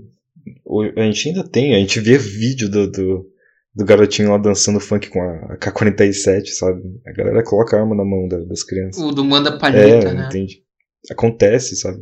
[0.97, 3.27] A gente ainda tem, a gente vê vídeo do, do,
[3.75, 6.83] do garotinho lá dançando funk com a K-47, sabe?
[7.07, 9.01] A galera coloca a arma na mão da- das crianças.
[9.03, 10.27] O do Manda Palheta, é, né?
[10.27, 10.63] entende?
[11.11, 12.01] Acontece, sabe?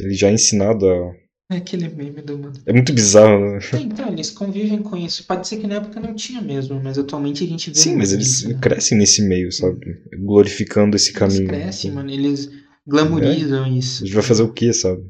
[0.00, 1.12] Ele já é ensinado a.
[1.50, 3.58] É aquele meme do É muito bizarro, né?
[3.72, 5.24] É, Então, eles convivem com isso.
[5.26, 8.12] Pode ser que na época não tinha mesmo, mas atualmente a gente vê Sim, mas
[8.12, 8.58] eles isso, né?
[8.60, 10.02] crescem nesse meio, sabe?
[10.18, 11.48] Glorificando esse Eles caminho.
[11.48, 12.10] crescem, mano.
[12.10, 12.50] Eles
[12.86, 14.04] glamorizam A isso.
[14.06, 15.02] gente vai fazer o quê, sabe?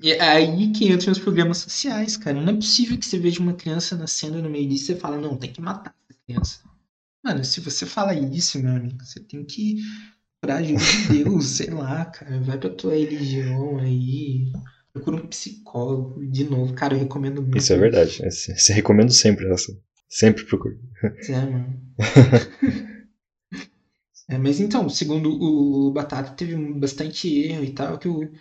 [0.00, 2.40] E é aí que entram os programas sociais, cara.
[2.40, 5.16] Não é possível que você veja uma criança nascendo no meio disso e você fala,
[5.18, 6.58] não, tem que matar essa criança.
[7.24, 9.78] Mano, se você fala isso, meu amigo, você tem que
[10.40, 12.40] pra ajuda de Deus, sei lá, cara.
[12.40, 14.52] Vai pra tua religião aí.
[14.94, 16.24] Procura um psicólogo.
[16.24, 17.58] De novo, cara, eu recomendo muito.
[17.58, 18.22] Isso é verdade.
[18.30, 19.76] se recomendo sempre essa.
[20.08, 20.78] Sempre procuro.
[21.28, 21.80] É, mano.
[24.26, 28.32] É, mas então, segundo o Batata, teve bastante erro e tal, que o,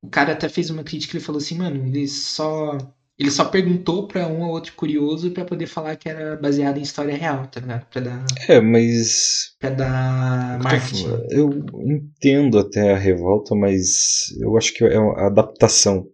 [0.00, 2.78] o cara até fez uma crítica, ele falou assim, mano, ele só
[3.22, 6.82] ele só perguntou pra um ou outro curioso pra poder falar que era baseado em
[6.82, 7.86] história real, tá ligado?
[7.86, 9.54] Pra dar, É, mas.
[9.58, 11.06] pra dar marketing.
[11.30, 11.50] Eu
[11.84, 16.06] entendo até a revolta, mas eu acho que é a adaptação.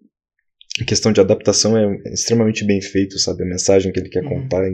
[0.81, 3.43] A questão de adaptação é extremamente bem feito, sabe?
[3.43, 4.29] A mensagem que ele quer Uhum.
[4.43, 4.65] contar.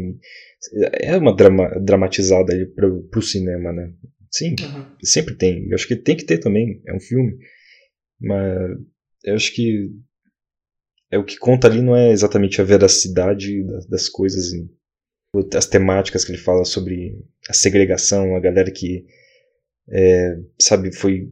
[1.00, 3.90] É uma drama, dramatizada ali pro, pro cinema, né?
[4.30, 4.84] Sim, Uhum.
[5.02, 5.66] sempre tem.
[5.68, 6.82] Eu acho que tem que ter também.
[6.86, 7.36] É um filme.
[8.20, 8.78] Mas
[9.24, 9.88] eu acho que
[11.14, 14.52] é o que conta ali não é exatamente a veracidade das, das coisas,
[15.56, 19.04] as temáticas que ele fala sobre a segregação, a galera que
[19.90, 21.28] é, sabe foi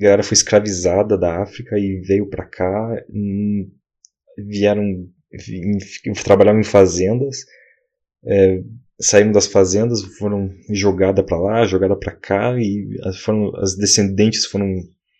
[0.00, 3.70] a galera foi escravizada da África e veio pra cá, hum,
[4.38, 4.82] vieram
[5.32, 5.62] vi-
[6.24, 7.38] trabalhavam em fazendas,
[8.24, 8.62] é,
[8.98, 14.46] saíram das fazendas, foram jogada pra lá, jogada pra cá e as- foram as descendentes
[14.46, 14.74] foram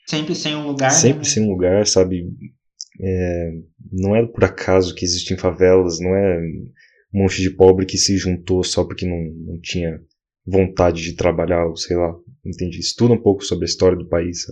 [0.06, 0.90] Sempre sem um lugar.
[0.90, 1.24] sempre né?
[1.24, 2.26] sem um lugar, sabe?
[3.02, 3.52] É,
[3.90, 6.38] não é por acaso que existem favelas, não é
[7.12, 10.00] um monte de pobre que se juntou só porque não, não tinha
[10.46, 12.78] vontade de trabalhar, ou sei lá, entende?
[12.78, 14.44] Estuda um pouco sobre a história do país,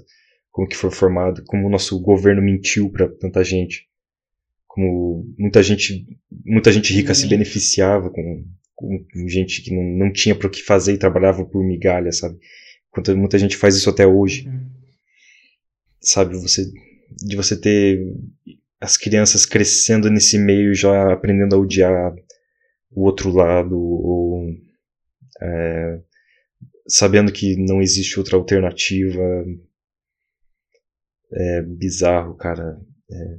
[0.50, 3.86] como que foi formado, como o nosso governo mentiu para tanta gente,
[4.66, 6.06] como muita gente,
[6.44, 7.28] muita gente rica se Sim.
[7.28, 8.44] beneficiava com,
[8.74, 12.38] com gente que não, não tinha para o que fazer e trabalhava por migalha, sabe?
[12.90, 14.68] Enquanto muita gente faz isso até hoje Uhum.
[16.00, 16.70] sabe, você
[17.16, 18.00] de você ter
[18.80, 22.14] as crianças crescendo nesse meio já aprendendo a odiar
[22.90, 24.46] o outro lado ou
[25.40, 26.00] é,
[26.88, 29.44] sabendo que não existe outra alternativa
[31.32, 32.80] é bizarro, cara.
[33.10, 33.38] É,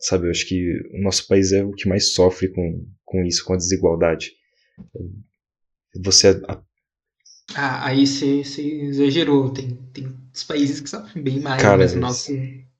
[0.00, 3.44] sabe, eu acho que o nosso país é o que mais sofre com, com isso,
[3.44, 4.32] com a desigualdade.
[6.02, 6.62] Você a-
[7.54, 9.50] Ah, aí você exagerou.
[9.52, 10.14] Tem, tem
[10.46, 12.32] países que sofrem bem mais, Cara, mas o nosso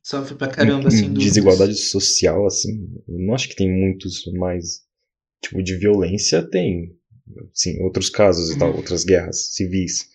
[0.08, 4.82] sofre pra caramba, assim, do- desigualdade social, assim, eu não acho que tem muitos, mas
[5.42, 6.94] tipo de violência tem,
[7.52, 8.76] Sim, outros casos e tal, Uhum.
[8.76, 10.06] outras guerras civis.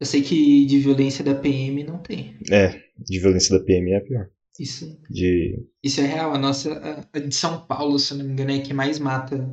[0.00, 2.38] Eu sei que de violência da PM não tem.
[2.50, 4.30] É, de violência da PM é a pior.
[4.58, 6.32] Isso, De, isso é real.
[6.34, 6.72] A nossa,
[7.12, 9.46] a- de São Paulo, se não me engano, é que mais mata no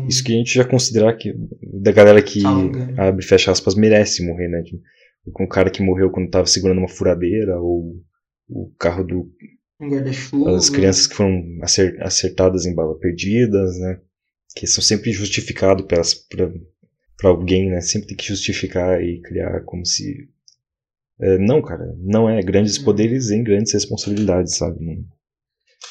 [0.00, 0.08] mundo.
[0.08, 1.34] isso que a gente já considerar que
[1.82, 2.94] da galera que engano.
[3.00, 4.62] abre e fecha aspas merece morrer, né?
[4.62, 4.80] De-
[5.32, 8.00] Com o cara que morreu quando tava segurando uma furadeira ou
[8.50, 9.32] o carro do
[9.80, 10.56] Um guarda-chuva.
[10.56, 14.00] as crianças que foram acer- acertadas em bala perdidas, né?
[14.56, 17.80] Que são sempre justificados para alguém, né?
[17.80, 20.28] Sempre tem que justificar e criar como se.
[21.20, 22.42] É, não, cara, não é.
[22.42, 22.84] Grandes Hum.
[22.84, 24.84] poderes em grandes responsabilidades, sabe?
[24.84, 25.04] Não-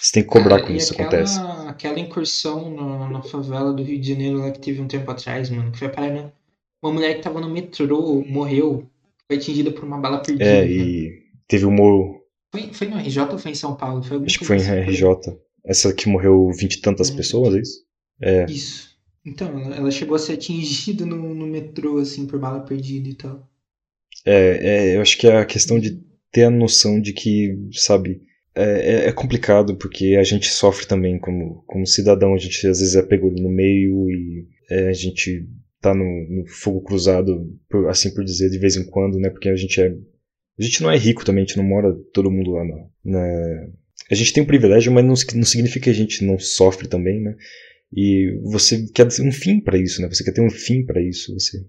[0.02, 1.40] Você tem que cobrar Cara, quando isso aquela, acontece.
[1.68, 5.50] Aquela incursão na, na favela do Rio de Janeiro lá que teve um tempo atrás,
[5.50, 6.32] mano, que foi parar na-
[6.84, 8.88] uma mulher que tava no metrô, morreu,
[9.28, 10.46] foi atingida por uma bala perdida.
[10.46, 11.12] É, e
[11.48, 12.19] teve um morro,
[12.52, 14.04] Foi, foi no RJ ou foi em São Paulo?
[14.04, 15.38] Foi acho que foi em assim, RJ.
[15.66, 17.16] Essa que morreu vinte e tantas Hum.
[17.16, 17.86] pessoas, é isso?
[18.22, 18.98] É, Isso.
[19.26, 23.16] Então, ela, ela chegou a ser atingida no, no metrô, assim, por bala perdida e
[23.16, 23.50] tal.
[24.26, 28.22] é, é, eu acho que é a questão de ter a noção de que, sabe,
[28.56, 32.80] é, é- é complicado porque a gente sofre também como, como cidadão, a gente às
[32.80, 35.48] vezes é pego no meio e é, a gente
[35.82, 39.30] tá no, no fogo cruzado, por- assim por dizer, de vez em quando, né?
[39.30, 39.96] Porque a gente é.
[40.60, 42.86] A gente não é rico também, a gente não mora todo mundo lá na.
[43.06, 43.68] na-
[44.12, 47.22] a gente tem um privilégio, mas não, não significa que a gente não sofre também,
[47.22, 47.36] né?
[47.96, 50.08] E você quer ter um fim para isso, né?
[50.10, 51.34] Você quer ter um fim para isso.
[51.34, 51.64] Você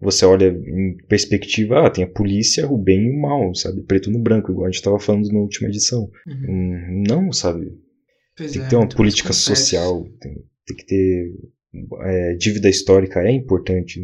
[0.00, 3.82] você olha em perspectiva, ah, tem a polícia, o bem e o mal, sabe?
[3.82, 6.10] Preto no branco, igual a gente estava falando na última edição.
[6.26, 6.44] Uhum.
[6.48, 7.72] Hum, Não, sabe?
[8.36, 10.34] Pois Tem é, que ter uma política social, tem,
[10.66, 11.32] tem que ter.
[12.02, 14.00] é, dívida histórica é importante.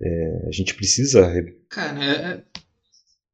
[0.00, 1.26] É, a gente precisa.
[1.26, 2.44] re- Cara, é,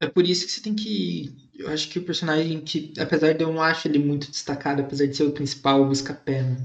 [0.01, 1.35] é por isso que você tem que.
[1.55, 5.07] Eu acho que o personagem que, apesar de eu não acho ele muito destacado, apesar
[5.07, 6.57] de ser o principal, o busca-pé, né?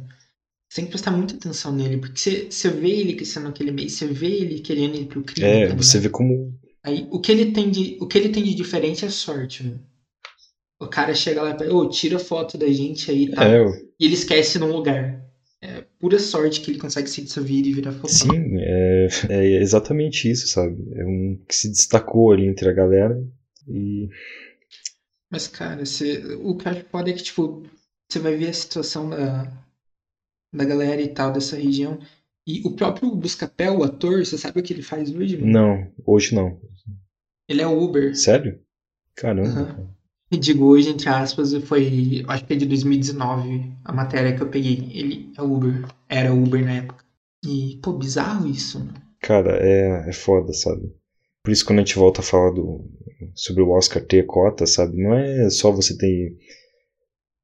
[0.69, 3.89] Você tem que prestar muita atenção nele, porque você, você vê ele crescendo naquele meio,
[3.89, 5.47] você vê ele querendo ir pro crime.
[5.47, 6.53] É, tá você vê como.
[6.83, 9.79] Aí, o que ele tem de, o que ele tem de diferente é sorte, velho.
[10.79, 13.43] O cara chega lá e fala, ô, tira foto da gente aí tal.
[13.45, 13.65] É,
[13.99, 15.21] E ele esquece num lugar.
[15.99, 18.07] Pura sorte que ele consegue sua vida e virar fofão.
[18.07, 20.77] sim, é, é exatamente isso, sabe?
[20.95, 23.21] É um que se destacou ali entre a galera
[23.67, 24.09] e.
[25.29, 27.63] Mas, cara, você, o que eu acho foda é que, tipo,
[28.09, 29.43] você vai ver a situação da,
[30.53, 31.99] da galera e tal, dessa região.
[32.47, 35.51] E o próprio Buscapé, o ator, você sabe o que ele faz hoje, mano?
[35.51, 36.59] Não, hoje não.
[37.47, 38.15] Ele é Uber.
[38.15, 38.59] Sério?
[39.15, 39.49] Caramba.
[39.49, 39.65] Aham.
[39.65, 39.98] cara.
[40.31, 42.23] Digo hoje, entre aspas, foi.
[42.27, 44.89] Acho que é de 2019 a matéria que eu peguei.
[44.93, 45.85] Ele é Uber.
[46.07, 47.03] Era Uber na época.
[47.43, 48.87] E, pô, bizarro isso.
[49.21, 50.93] Cara, é, é foda, sabe?
[51.43, 52.85] Por isso quando a gente volta a falar do,
[53.33, 55.01] sobre o Oscar ter cota, sabe?
[55.01, 56.37] Não é só você ter.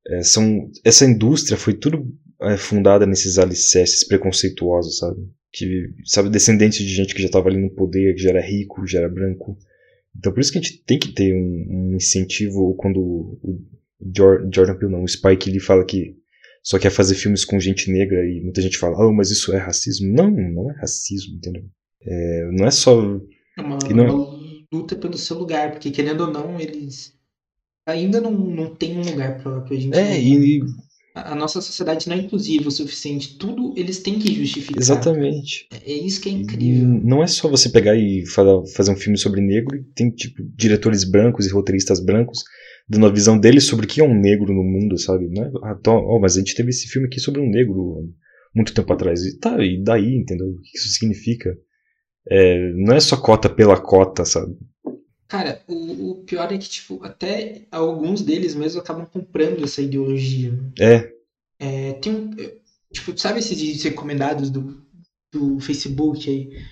[0.08, 2.06] é, são, essa indústria foi tudo
[2.42, 5.28] é, fundada nesses alicerces preconceituosos, sabe?
[5.52, 8.86] Que, sabe, descendentes de gente que já estava ali no poder, que já era rico,
[8.86, 9.58] já era branco.
[10.18, 13.62] Então por isso que a gente tem que ter um, um incentivo quando o
[14.16, 16.16] Jor- Jordan Peele, não, o Spike, ele fala que
[16.64, 19.58] só quer fazer filmes com gente negra e muita gente fala, oh, mas isso é
[19.58, 20.12] racismo.
[20.12, 21.64] Não, não é racismo, entendeu?
[22.02, 23.02] É, não é só
[23.58, 27.14] É uma, não- uma luta pelo seu lugar, porque querendo ou não, eles
[27.88, 29.96] ainda não, não tem um lugar pra, pra gente.
[29.96, 30.60] É, e-
[31.16, 33.38] A nossa sociedade não é inclusiva o suficiente.
[33.38, 34.82] Tudo eles têm que justificar.
[34.82, 35.66] exatamente.
[35.72, 36.88] É é isso que é E incrível.
[37.04, 40.44] não é só você pegar e fala- fazer um filme sobre negro e tem tipo
[40.56, 42.44] diretores brancos e roteiristas brancos
[42.88, 45.28] dando a visão deles sobre o que é um negro no mundo, sabe?
[45.30, 48.08] Não é, ah, tó- ó, mas a gente teve esse filme aqui sobre um negro
[48.54, 49.24] muito tempo atrás.
[49.24, 50.48] E tá, e daí, entendeu?
[50.48, 51.58] O que isso significa?
[52.30, 54.54] É, não é só cota pela cota, sabe?
[55.36, 60.54] Cara, o, o pior é que, tipo, até alguns deles mesmo acabam comprando essa ideologia.
[60.80, 61.12] É,
[61.60, 62.34] É, tem um.
[62.40, 62.56] é,
[62.94, 64.82] Tipo, sabe esses vídeos recomendados do,
[65.34, 66.64] do Facebook aí?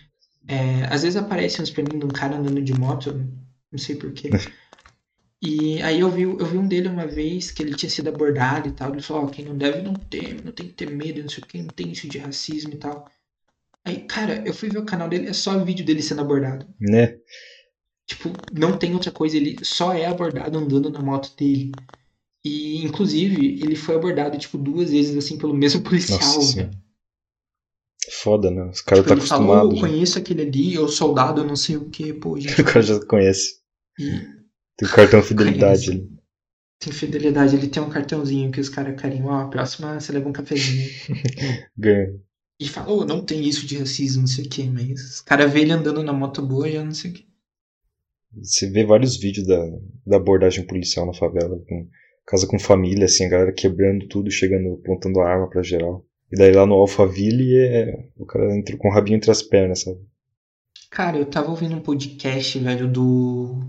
[0.48, 3.12] É, às vezes aparece uns pra mim de um cara andando de moto,
[3.70, 4.30] não sei porquê.
[5.46, 8.70] E aí eu vi, eu vi um dele uma vez que ele tinha sido abordado
[8.70, 8.94] e tal.
[8.94, 11.44] Ele falou, ó, quem não deve não teme, não tem que ter medo, não sei
[11.44, 13.12] o que, não tem isso de racismo e tal.
[13.86, 16.66] Aí, cara, eu fui ver o canal dele, é só vídeo dele sendo abordado.
[16.80, 17.18] né?
[18.16, 21.72] Tipo, não tem outra coisa, ele só é abordado andando na moto dele.
[22.46, 26.72] E, inclusive, ele foi abordado, tipo, duas vezes, assim, pelo mesmo policial, Nossa senhora.
[28.12, 28.64] Foda, né?
[28.70, 32.14] Os caras Tipo, tá falou, eu conheço aquele ali, eu soldado, não sei o que,
[32.14, 32.62] pô, gente.
[32.62, 33.62] O cara já conhece.
[33.98, 34.20] E
[34.78, 36.10] Tem o cartão fidelidade ali.
[36.80, 40.28] tem fidelidade, ele tem um cartãozinho que os caras carinham, ó, a próxima você leva
[40.30, 40.90] um cafezinho.
[41.78, 42.14] Ganha.
[42.60, 45.52] E fala, ô, não tem isso de racismo, não sei o que, mas os caras
[45.52, 47.28] vê ele andando na moto boa, já não sei o que.
[48.42, 49.60] Você vê vários vídeos da,
[50.06, 51.88] da abordagem policial na favela, com
[52.26, 56.06] casa com família, assim, a galera quebrando tudo, chegando, apontando a arma pra geral.
[56.32, 59.82] E daí lá no Alphaville é, o cara entra com o rabinho entre as pernas,
[59.82, 60.00] sabe?
[60.90, 63.60] Cara, eu tava ouvindo um podcast, velho, do.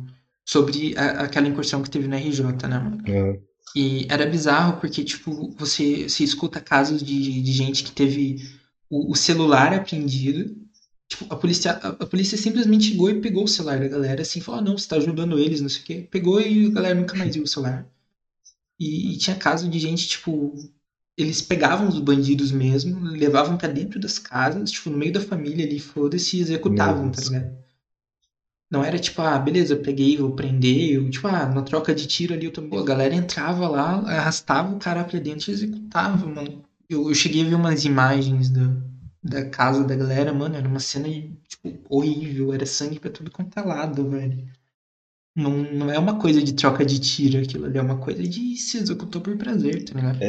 [0.46, 3.02] Sobre a- aquela incursão que teve na RJ, né, mano?
[3.08, 3.40] É,
[3.74, 8.36] E era bizarro porque, tipo, você, você escuta casos de, de gente que teve
[8.90, 10.54] o, o celular apreendido.
[11.14, 14.40] Tipo, a polícia, a, a polícia simplesmente chegou e pegou o celular da galera, assim,
[14.40, 16.08] falou, ah, não, você tá ajudando eles, não sei o quê.
[16.10, 17.86] Pegou e a galera nunca mais viu o celular.
[18.78, 20.52] E, e tinha caso de gente, tipo,
[21.16, 25.64] eles pegavam os bandidos mesmo, levavam pra dentro das casas, tipo, no meio da família
[25.64, 27.64] ali, foda-se, e executavam, tá ligado?
[28.68, 32.34] Não era tipo, ah, beleza, eu peguei, vou prender, tipo, ah, na troca de tiro
[32.34, 32.70] ali, eu também.
[32.70, 36.64] Pô, a galera entrava lá, arrastava o cara pra dentro e executava, mano.
[36.90, 38.68] Eu, eu cheguei a ver umas imagens da,
[39.24, 41.08] da casa da galera, mano, era uma cena,
[41.48, 44.44] tipo, horrível, era sangue pra tudo quanto é lado, velho.
[45.34, 48.56] Não, não é uma coisa de troca de tiro aquilo ali, é uma coisa de
[48.56, 50.22] se executou por prazer, tá ligado?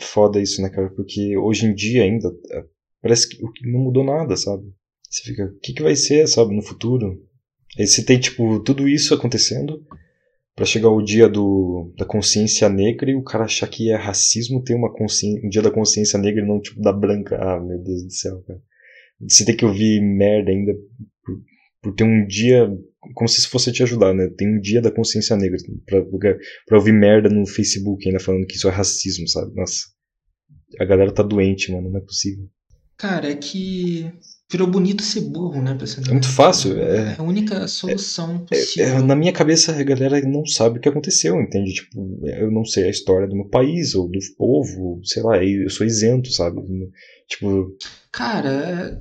[0.00, 0.88] foda isso, né, cara?
[0.90, 2.64] Porque hoje em dia ainda é,
[3.02, 3.40] parece que
[3.70, 4.72] não mudou nada, sabe?
[5.08, 7.22] Você fica, o que, que vai ser, sabe, no futuro?
[7.78, 9.84] Aí você tem, tipo, tudo isso acontecendo
[10.56, 14.64] pra chegar o dia do, da consciência negra e o cara achar que é racismo
[14.64, 17.36] ter uma consciência, um dia da consciência negra e não, tipo, da branca.
[17.36, 18.58] Ah, meu Deus do céu, cara.
[19.20, 20.72] Você tem que ouvir merda ainda
[21.22, 21.36] por,
[21.82, 22.68] por ter um dia,
[23.14, 24.28] como se isso fosse te ajudar, né?
[24.36, 26.02] Tem um dia da consciência negra pra,
[26.66, 29.54] pra ouvir merda no Facebook ainda falando que isso é racismo, sabe?
[29.54, 29.80] Nossa.
[30.80, 32.48] A galera tá doente, mano, não é possível.
[32.96, 34.10] Cara, é que
[34.50, 35.76] virou bonito ser burro, né?
[36.08, 39.02] É muito fácil, é- É a única solução É, possível.
[39.04, 41.74] na minha cabeça a galera não sabe o que aconteceu, entende?
[41.74, 45.68] Tipo, eu não sei a história do meu país ou do povo, sei lá, eu
[45.68, 46.60] sou isento, sabe?
[47.28, 47.76] Tipo,
[48.12, 48.98] Cara, é-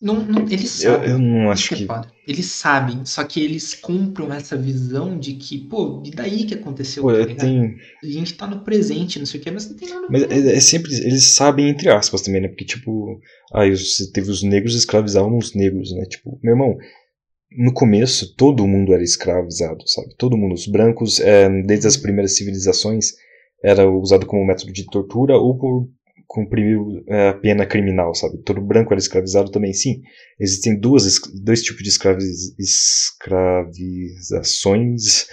[0.00, 1.10] não, não, eles eu, sabem.
[1.10, 1.86] eu não Isso acho que é que.
[1.86, 2.12] foda.
[2.26, 7.02] Eles sabem, só que eles compram essa visão de que, pô, e daí que aconteceu,
[7.02, 7.76] Pô, tá tem.
[8.02, 10.56] A gente tá no presente, não sei o que, mas não tem nada Mas é,
[10.56, 10.94] é sempre.
[10.94, 12.48] Eles sabem, entre aspas, também, né?
[12.48, 13.18] Porque, tipo,
[13.52, 16.04] aí você teve os negros escravizavam os negros, né?
[16.04, 16.76] Tipo, meu irmão,
[17.56, 20.14] no começo todo mundo era escravizado, sabe?
[20.16, 20.54] Todo mundo.
[20.54, 23.14] Os brancos, é, desde as primeiras civilizações,
[23.64, 25.88] era usado como método de tortura ou por
[26.28, 28.38] cumprir é, a pena criminal, sabe?
[28.44, 30.02] Todo branco era escravizado também, sim.
[30.38, 32.22] Existem duas, dois tipos de escravi-
[32.58, 35.26] escravizações,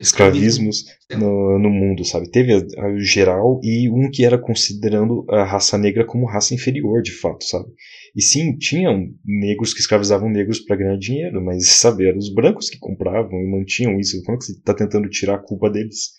[0.00, 2.30] escravismos no, no mundo, sabe?
[2.30, 7.12] Teve o geral e um que era considerando a raça negra como raça inferior, de
[7.12, 7.68] fato, sabe?
[8.16, 12.70] E sim, tinham negros que escravizavam negros para ganhar dinheiro, mas, sabe, eram os brancos
[12.70, 14.20] que compravam e mantinham isso.
[14.24, 16.12] Como é que você tá tentando tirar a culpa deles?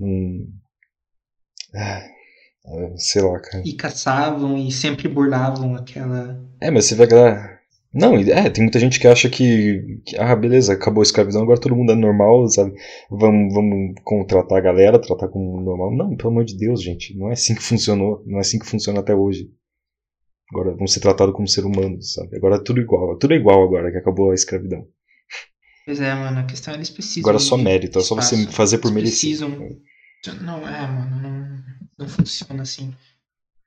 [0.00, 0.48] Hum...
[1.74, 2.08] Ah,
[2.96, 3.62] sei lá, cara.
[3.66, 6.40] E caçavam e sempre burlavam aquela.
[6.60, 7.54] É, mas você vai lá.
[7.92, 11.60] Não, é, tem muita gente que acha que, que, ah, beleza, acabou a escravidão, agora
[11.60, 12.74] todo mundo é normal, sabe?
[13.08, 15.94] Vamos, vamos contratar a galera, tratar como normal.
[15.94, 18.66] Não, pelo amor de Deus, gente, não é assim que funcionou, não é assim que
[18.66, 19.48] funciona até hoje.
[20.52, 22.36] Agora vamos ser tratados como ser humanos, sabe?
[22.36, 24.84] Agora é tudo igual, tudo é igual agora que acabou a escravidão.
[25.86, 27.22] Pois é, mano, a questão é eles precisam.
[27.22, 29.48] Agora é só mérito, é só você fazer por Eles merecer.
[29.48, 29.50] precisam.
[30.42, 31.43] Não, é, mano, não,
[31.98, 32.94] não funciona assim.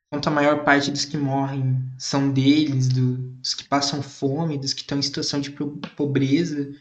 [0.07, 4.73] Enquanto a maior parte dos que morrem são deles, do- dos que passam fome, dos
[4.73, 5.51] que estão em situação de
[5.95, 6.71] pobreza.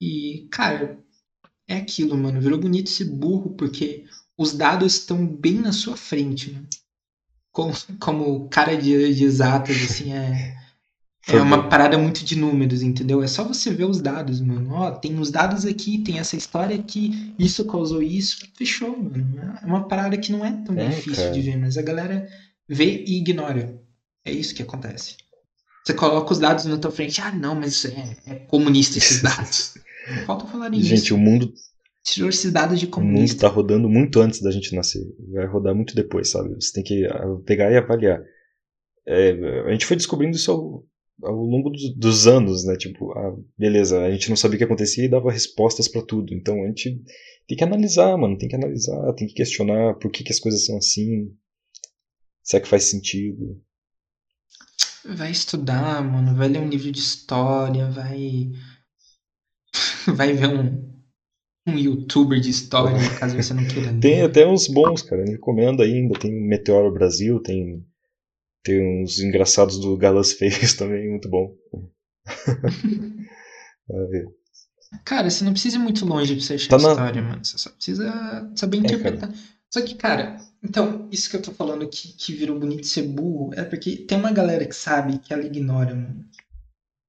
[0.00, 0.98] E, cara,
[1.68, 2.40] é aquilo, mano.
[2.40, 4.06] Virou bonito ser burro porque
[4.38, 6.68] os dados estão bem na sua frente, mano.
[7.52, 10.56] Como, como cara de, de exatas, assim, é.
[11.30, 13.22] É uma parada muito de números, entendeu?
[13.22, 14.72] É só você ver os dados, mano.
[14.72, 18.38] Ó, tem os dados aqui, tem essa história aqui, isso causou isso.
[18.56, 19.56] Fechou, mano.
[19.62, 21.30] É uma parada que não é tão É, difícil cara.
[21.32, 22.26] de ver, mas a galera
[22.68, 23.78] vê e ignora.
[24.24, 25.16] É isso que acontece.
[25.84, 29.74] Você coloca os dados na tua frente, ah, não, mas é, é comunista esses dados.
[30.26, 30.88] Falta falar nisso.
[30.88, 31.52] Gente, o mundo,
[32.04, 33.46] Tirou esses dados de o mundo comunista.
[33.46, 35.02] tá rodando muito antes da gente nascer.
[35.30, 36.54] Vai rodar muito depois, sabe?
[36.54, 38.22] Você tem que ah, pegar e avaliar.
[39.06, 39.32] É,
[39.66, 40.84] a gente foi descobrindo isso
[41.22, 42.76] ao, longo dos, dos anos, né?
[42.76, 46.34] Tipo, ah, beleza, a gente não sabia o que acontecia e dava respostas pra tudo.
[46.34, 47.02] Então a gente
[47.46, 48.36] tem que analisar, mano.
[48.36, 51.32] Tem que analisar, tem que questionar por que, que as coisas são assim.
[52.42, 53.60] Será que faz sentido?
[55.04, 56.36] Vai estudar, mano.
[56.36, 58.50] Vai ler um livro de história, vai.
[60.16, 60.90] Vai ver um,
[61.66, 64.00] um youtuber de história, caso você não queira ler.
[64.00, 65.22] Tem até uns bons, cara.
[65.22, 66.18] Eu recomendo ainda.
[66.18, 67.84] Tem Meteoro Brasil, tem,
[68.62, 71.54] tem uns engraçados do Galas Feios também, muito bom.
[75.04, 77.44] Cara, você não precisa ir muito longe pra você achar Tá na- história, mano.
[77.44, 79.32] Você só precisa saber É, interpretar.
[79.70, 83.50] Só que, cara, então, isso que eu tô falando que, que virou bonito ser burro
[83.54, 86.24] é porque tem uma galera que sabe que ela ignora, mano.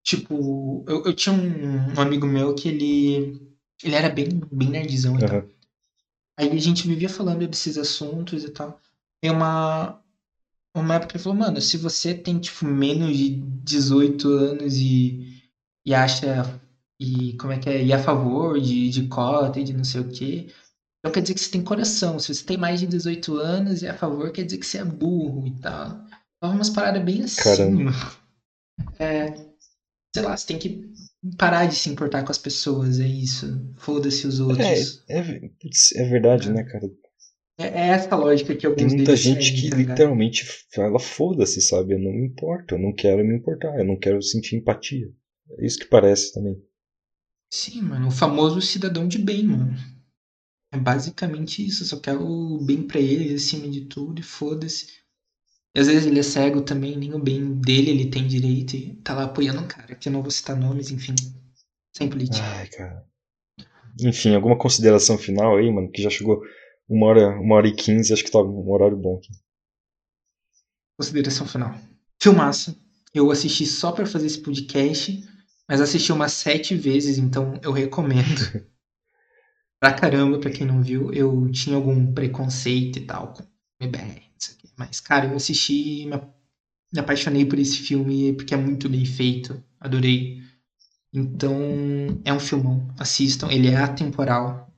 [0.04, 3.50] Tipo, eu, eu tinha um, um amigo meu que ele.
[3.82, 5.30] Ele era bem, bem nerdzão e tal.
[5.38, 5.47] Aham.
[6.38, 8.80] Aí a gente vivia falando desses assuntos e tal.
[9.22, 10.02] Tem uma.
[10.76, 13.30] Uma época ele falou, mano, se você tem, tipo, menos de
[13.63, 15.41] 18 anos e,
[15.86, 16.59] e acha.
[17.01, 17.84] E como é que é?
[17.84, 20.47] E a favor de, de cota e de não sei o quê.
[20.99, 22.20] Então quer dizer que você tem coração.
[22.20, 24.80] Se você tem mais de 18 anos e é a favor, quer dizer que você
[24.80, 26.05] é burro e tal.
[26.38, 27.43] Então, umas paradas bem assim.
[27.43, 27.91] Caramba.
[28.99, 29.32] É,
[30.15, 30.93] sei lá, você tem que
[31.38, 33.47] parar de se importar com as pessoas, é isso.
[33.78, 35.05] Foda-se os É, outros.
[35.07, 35.22] é,
[35.59, 36.88] putz, é verdade, né, cara?
[37.60, 41.62] É, é essa lógica que Tem alguns muita deles gente que tá literalmente fala foda-se,
[41.62, 41.93] sabe?
[41.93, 45.12] Eu não me importo, eu não quero me importar, eu não quero sentir empatia.
[45.60, 46.55] É isso que parece também.
[47.51, 49.76] Sim, mano, o famoso cidadão de bem, mano.
[50.72, 54.88] É basicamente isso, só quer o bem pra ele acima de tudo e foda-se.
[55.76, 58.95] E às vezes ele é cego também, nem o bem dele ele tem direito e
[58.97, 61.16] tá lá apoiando um cara, que eu não vou citar nomes, enfim.
[61.91, 62.45] Sem política.
[62.45, 63.05] Ai, cara.
[63.99, 65.91] Enfim, alguma consideração final aí, mano?
[65.91, 66.41] Que já chegou
[66.90, 69.32] uma hora, uma hora e quinze, acho que tá um horário bom aqui.
[70.98, 71.76] Consideração final.
[72.20, 72.76] Filmaço.
[73.14, 75.24] Eu assisti só pra fazer esse podcast,
[75.68, 78.66] mas assisti umas sete vezes, então eu recomendo.
[79.80, 83.44] pra caramba, pra quem não viu, eu tinha algum preconceito e tal com
[83.80, 84.70] MBR, isso aqui.
[84.76, 86.18] Mas, cara, eu assisti e me,
[86.92, 89.64] me apaixonei por esse filme porque é muito bem feito.
[89.80, 90.42] Adorei.
[91.14, 91.56] Então,
[92.26, 92.88] é um filmão.
[93.00, 93.50] Assistam.
[93.50, 94.68] Ele é atemporal.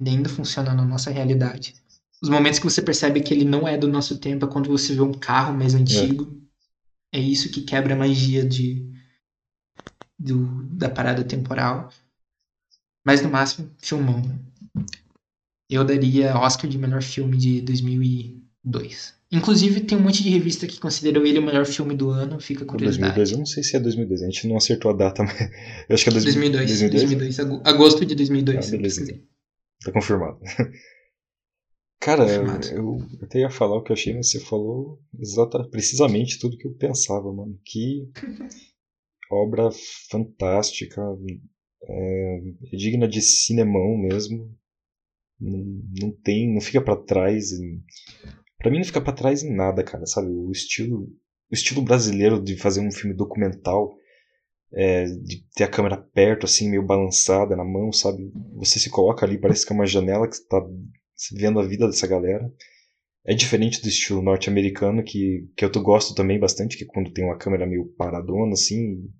[0.00, 1.74] Ele ainda funciona na nossa realidade.
[2.22, 4.94] Os momentos que você percebe que ele não é do nosso tempo é quando você
[4.94, 6.36] vê um carro mais antigo.
[7.12, 8.90] É, isso que quebra a magia de,
[10.18, 11.90] do, da parada temporal.
[13.04, 14.22] Mas no máximo, filmão.
[15.70, 19.14] Eu daria Oscar de melhor filme de 2002.
[19.32, 22.38] Inclusive, tem um monte de revista que considerou ele o melhor filme do ano.
[22.40, 23.14] Fica curiosidade.
[23.14, 25.40] 2002, eu não sei se é 2002, a gente não acertou a data, mas
[25.88, 26.66] eu acho que é 2002.
[26.68, 27.02] 2002.
[27.02, 27.40] 2002.
[27.40, 28.56] ago- Agosto de 2002.
[28.66, 29.24] Ah, beleza, pesquisei.
[29.84, 30.38] Tá confirmado.
[32.00, 32.66] Cara, Confirmado.
[32.68, 36.66] eu, até ia falar o que eu achei, mas você falou exata, precisamente tudo que
[36.66, 37.58] eu pensava, mano.
[37.64, 38.08] Que
[39.30, 39.70] obra
[40.10, 41.02] fantástica,
[41.82, 42.38] é,
[42.72, 44.54] é digna de cinemão mesmo.
[45.40, 47.52] Não, não tem, não fica pra trás.
[47.52, 47.82] em-
[48.58, 50.28] Pra mim não fica pra trás em nada, cara, sabe?
[50.30, 51.02] O estilo,
[51.50, 53.94] o estilo brasileiro de fazer um filme documental,
[54.72, 58.30] é, de ter a câmera perto, assim, meio balançada na mão, sabe?
[58.56, 60.60] Você se coloca ali, parece que é uma janela que você tá
[61.34, 62.52] vendo a vida dessa galera.
[63.26, 67.24] É diferente do estilo norte-americano, que, que eu tô- gosto também bastante, que quando tem
[67.24, 69.10] uma câmera meio paradona, assim,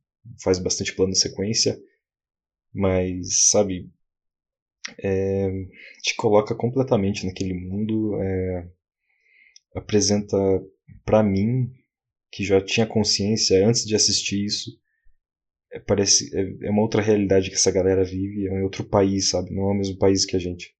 [0.43, 1.79] faz bastante plano de sequência.
[2.73, 3.91] Mas, sabe,
[5.03, 5.51] é,
[6.03, 8.69] te coloca completamente naquele mundo, é,
[9.75, 10.37] apresenta
[11.05, 11.71] pra mim,
[12.33, 14.73] que já tinha consciência antes de assistir isso,
[15.73, 19.31] é, parece é, é uma outra realidade que essa galera vive, é um outro país,
[19.31, 19.55] sabe?
[19.55, 20.75] Não é o mesmo país que a gente.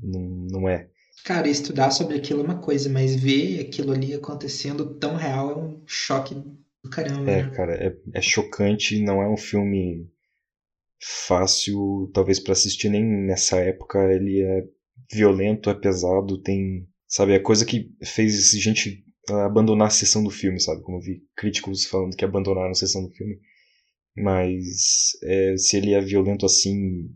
[0.00, 0.88] Não, não é.
[1.24, 5.56] Cara, estudar sobre aquilo é uma coisa, mas ver aquilo ali acontecendo tão real é
[5.56, 7.50] um choque do caramba, É, né?
[7.54, 10.06] cara, é, é chocante, não é um filme
[11.00, 13.98] fácil, talvez pra assistir nem nessa época.
[14.12, 14.64] Ele é
[15.12, 19.04] violento, é pesado, tem, sabe, é coisa que fez gente
[19.46, 20.82] abandonar a sessão do filme, sabe?
[20.82, 23.38] Como eu vi críticos falando que abandonaram a sessão do filme.
[24.16, 27.10] Mas é, se ele é violento assim,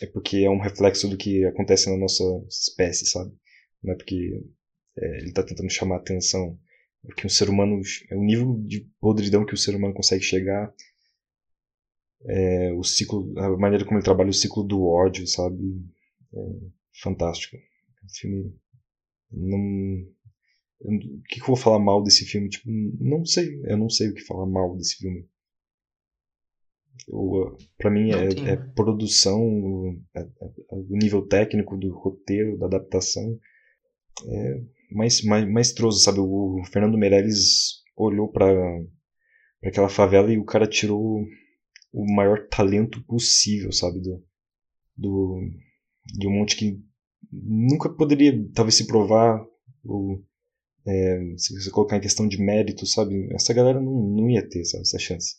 [0.00, 3.32] é porque é um reflexo do que acontece na nossa espécie, sabe?
[3.82, 4.42] Não é porque
[4.96, 6.58] é, ele tá tentando chamar atenção.
[7.04, 7.80] É que um ser humano.
[8.10, 10.72] É o nível de podridão que o ser humano consegue chegar.
[12.26, 13.38] É, o ciclo.
[13.38, 15.84] A maneira como ele trabalha o ciclo do ódio, sabe?
[16.34, 16.38] É
[17.02, 17.56] fantástico.
[17.56, 18.54] O filme.
[19.30, 20.06] Não.
[20.80, 22.48] O que, que eu vou falar mal desse filme?
[22.48, 23.60] Tipo, não sei.
[23.64, 25.28] Eu não sei o que falar mal desse filme.
[27.06, 28.48] Eu, pra mim Não é, tem.
[28.48, 29.40] é produção,
[30.14, 33.38] é- é- o nível técnico do roteiro, da adaptação.
[34.26, 34.60] É
[34.90, 36.18] mais, mais, maestroso, sabe?
[36.20, 38.46] O Fernando Meirelles olhou pra
[39.60, 41.20] pra aquela favela e o cara tirou
[41.92, 44.00] o maior talento possível, sabe?
[44.00, 44.24] Do,
[44.96, 45.40] do,
[46.16, 46.80] de um monte que
[47.32, 49.44] nunca poderia, talvez, se provar.
[49.84, 50.24] Ou,
[50.86, 53.28] é, se você colocar em questão de mérito, sabe?
[53.34, 54.82] Essa galera não, não ia ter, sabe?
[54.82, 55.36] Essa chance.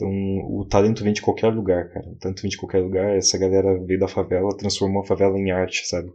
[0.00, 0.08] Então,
[0.48, 2.08] o talento vem de qualquer lugar, cara.
[2.08, 3.16] O talento vem de qualquer lugar.
[3.16, 6.12] Essa galera veio da favela, transformou a favela em arte, sabe?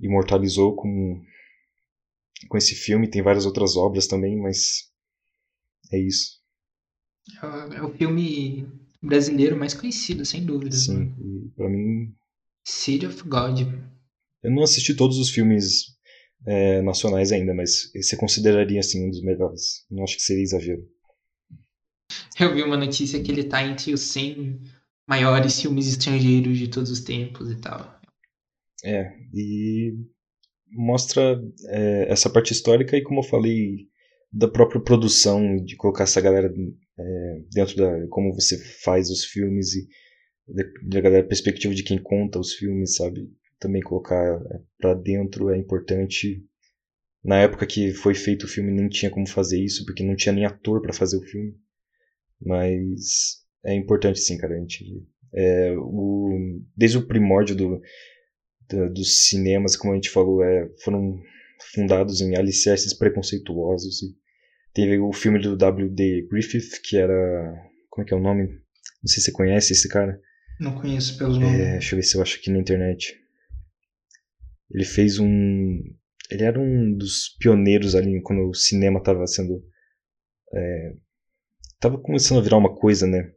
[0.00, 1.22] Imortalizou com,
[2.48, 3.08] com esse filme.
[3.08, 4.90] Tem várias outras obras também, mas
[5.92, 6.38] é isso.
[7.72, 8.66] É o- filme
[9.00, 10.86] brasileiro mais conhecido, sem dúvidas.
[10.86, 11.14] Sim, Né?
[11.20, 12.12] e pra mim
[12.66, 13.60] City of God.
[14.42, 15.96] Eu não assisti todos os filmes
[16.46, 19.86] é, nacionais ainda, mas você consideraria assim um dos melhores.
[19.88, 20.82] Não acho que seria exagero.
[22.40, 24.60] Eu vi uma notícia que ele tá entre os 100
[25.06, 27.98] maiores filmes estrangeiros de todos os tempos e tal.
[28.84, 29.94] É, e
[30.70, 33.88] mostra é, essa parte histórica e, como eu falei,
[34.32, 36.52] da própria produção, de colocar essa galera
[36.98, 38.06] é, dentro da.
[38.08, 39.88] como você faz os filmes e
[40.82, 43.30] da, galera, perspectiva de quem conta os filmes, sabe?
[43.58, 46.44] Também colocar é, para dentro é importante.
[47.24, 50.32] Na época que foi feito o filme nem tinha como fazer isso, porque não tinha
[50.32, 51.54] nem ator para fazer o filme.
[52.40, 54.54] Mas é importante sim, cara.
[54.54, 54.84] A gente,
[55.34, 57.80] é, o, desde o primórdio do,
[58.68, 61.20] do, dos cinemas, como a gente falou, é, foram
[61.74, 64.02] fundados em alicerces preconceituosos.
[64.02, 64.14] E
[64.72, 66.28] teve o filme do W.D.
[66.30, 67.14] Griffith, que era.
[67.90, 68.44] Como é que é o nome?
[68.44, 70.20] Não sei se você conhece esse cara.
[70.60, 71.60] Não conheço pelos nomes.
[71.60, 73.14] É, deixa eu ver se eu acho aqui na internet.
[74.70, 75.80] Ele fez um.
[76.30, 79.64] Ele era um dos pioneiros ali quando o cinema estava sendo.
[80.52, 80.92] É,
[81.80, 83.30] tava começando a virar uma coisa, né?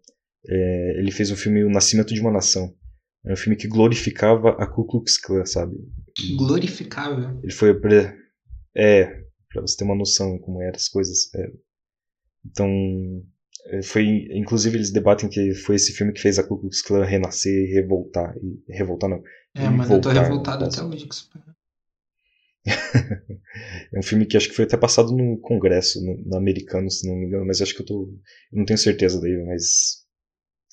[0.48, 2.74] É, ele fez um filme O Nascimento de uma Nação.
[3.26, 5.76] É um filme que glorificava a Ku Klux Klan, sabe?
[6.38, 7.40] Glorificava?
[7.44, 7.80] Ele foi.
[7.80, 8.16] Pre...
[8.76, 9.06] É,
[9.50, 11.34] pra você ter uma noção como eram as coisas.
[11.36, 11.52] É.
[12.46, 12.68] Então.
[13.68, 17.06] é, Foi, inclusive eles debatem que foi esse filme que fez a Ku Klux Klan
[17.06, 18.34] renascer e revoltar.
[18.38, 19.22] E, revoltar não.
[19.54, 21.30] É, mas eu tô voltar, revoltado no até hoje com isso.
[23.94, 27.06] É um filme que acho que foi até passado no Congresso, no, no americano, se
[27.08, 28.04] não me engano, mas acho que eu tô.
[28.52, 30.06] Eu não tenho certeza daí, mas.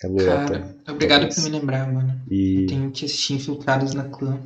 [0.02, 0.60] É Loreta.
[0.60, 1.34] Cara, obrigado talvez.
[1.34, 2.22] por me lembrar, mano.
[2.30, 2.66] E.
[2.68, 4.40] Tenho que assistir Infiltrados na Clã.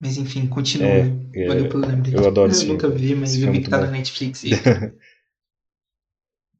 [0.00, 0.88] Mas enfim, continua.
[0.88, 2.16] É, é, Valeu pelo lembrete.
[2.16, 2.74] eu adoro Eu esse filme.
[2.74, 4.44] nunca vi, mas eu filme vi é que tá muito na Netflix.
[4.46, 4.50] E...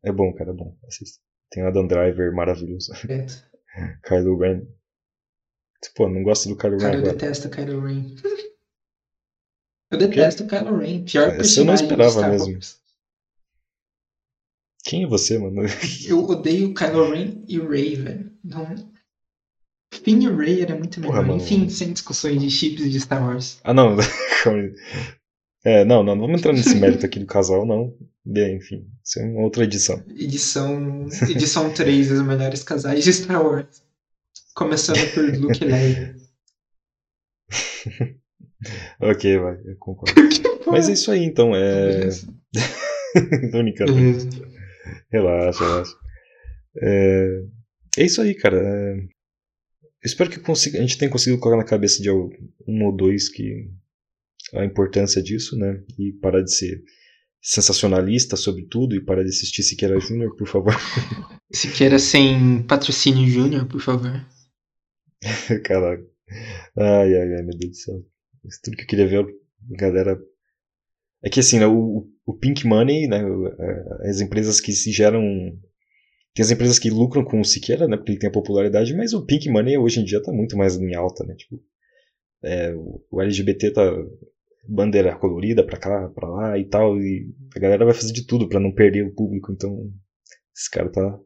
[0.05, 0.76] É bom, cara, é bom.
[0.86, 1.20] Assista.
[1.50, 2.92] Tem Adam Driver maravilhoso.
[3.00, 3.44] Direto.
[4.05, 4.62] Kylo Ren.
[5.94, 7.12] Pô, não gosto do Kylo Ren Cara, eu agora.
[7.12, 8.16] detesto Kylo Ren.
[9.90, 11.05] Eu detesto Kylo Ren.
[11.05, 12.59] Pior Esse eu não esperava mesmo.
[14.85, 15.62] Quem é você, mano?
[16.06, 18.32] Eu odeio Kylo Ren e o Rey, velho.
[18.43, 18.74] Não...
[19.93, 21.24] Finn e o Rey era muito melhor.
[21.24, 21.36] Porra.
[21.36, 23.59] Enfim, sem discussões de chips de Star Wars.
[23.65, 23.97] Ah, não.
[24.43, 24.74] calma aí.
[25.65, 27.94] é, não, não, não vamos entrar nesse mérito aqui do casal, não.
[28.24, 30.02] Bem, enfim, isso é uma outra edição.
[30.10, 33.82] Edição, edição 3, os melhores casais de Star Wars.
[34.55, 36.16] Começando por Luke Leia.
[39.01, 40.14] Ok, vai, eu concordo.
[40.66, 41.55] Mas é isso aí, então.
[41.55, 42.09] É.
[43.51, 43.94] Tô brincando.
[43.94, 44.28] Beleza.
[45.10, 45.97] Relaxa, relaxa.
[46.82, 47.43] É,
[47.98, 48.59] é isso aí, cara.
[48.59, 52.94] É, eu espero que consiga, a gente tenha conseguido colocar na cabeça de um ou
[52.94, 53.68] dois que
[54.55, 55.82] a importância disso, né?
[55.98, 56.82] E parar de ser
[57.40, 60.74] sensacionalista sobre tudo e parar de assistir Siqueira Júnior, por favor.
[61.52, 64.26] Siqueira sem patrocínio Júnior, por favor.
[65.64, 66.05] Caraca.
[66.76, 68.06] Ai, ai, ai, meu Deus do céu.
[68.44, 69.27] Isso tudo que eu queria ver,
[69.70, 70.19] galera.
[71.23, 75.23] É que assim, né, o, o Pink Money, né, é, as empresas que se geram.
[76.35, 79.12] Tem as empresas que lucram com o Siqueira, né, porque ele tem a popularidade, mas
[79.12, 81.60] o Pink Money hoje em dia tá muito mais em alta, né, tipo.
[82.43, 83.93] é, o, LGBT tá
[84.69, 88.48] bandeira colorida pra cá, pra lá e tal, e a galera vai fazer de tudo
[88.48, 89.90] pra não perder o público, então
[90.55, 91.19] esse cara tá.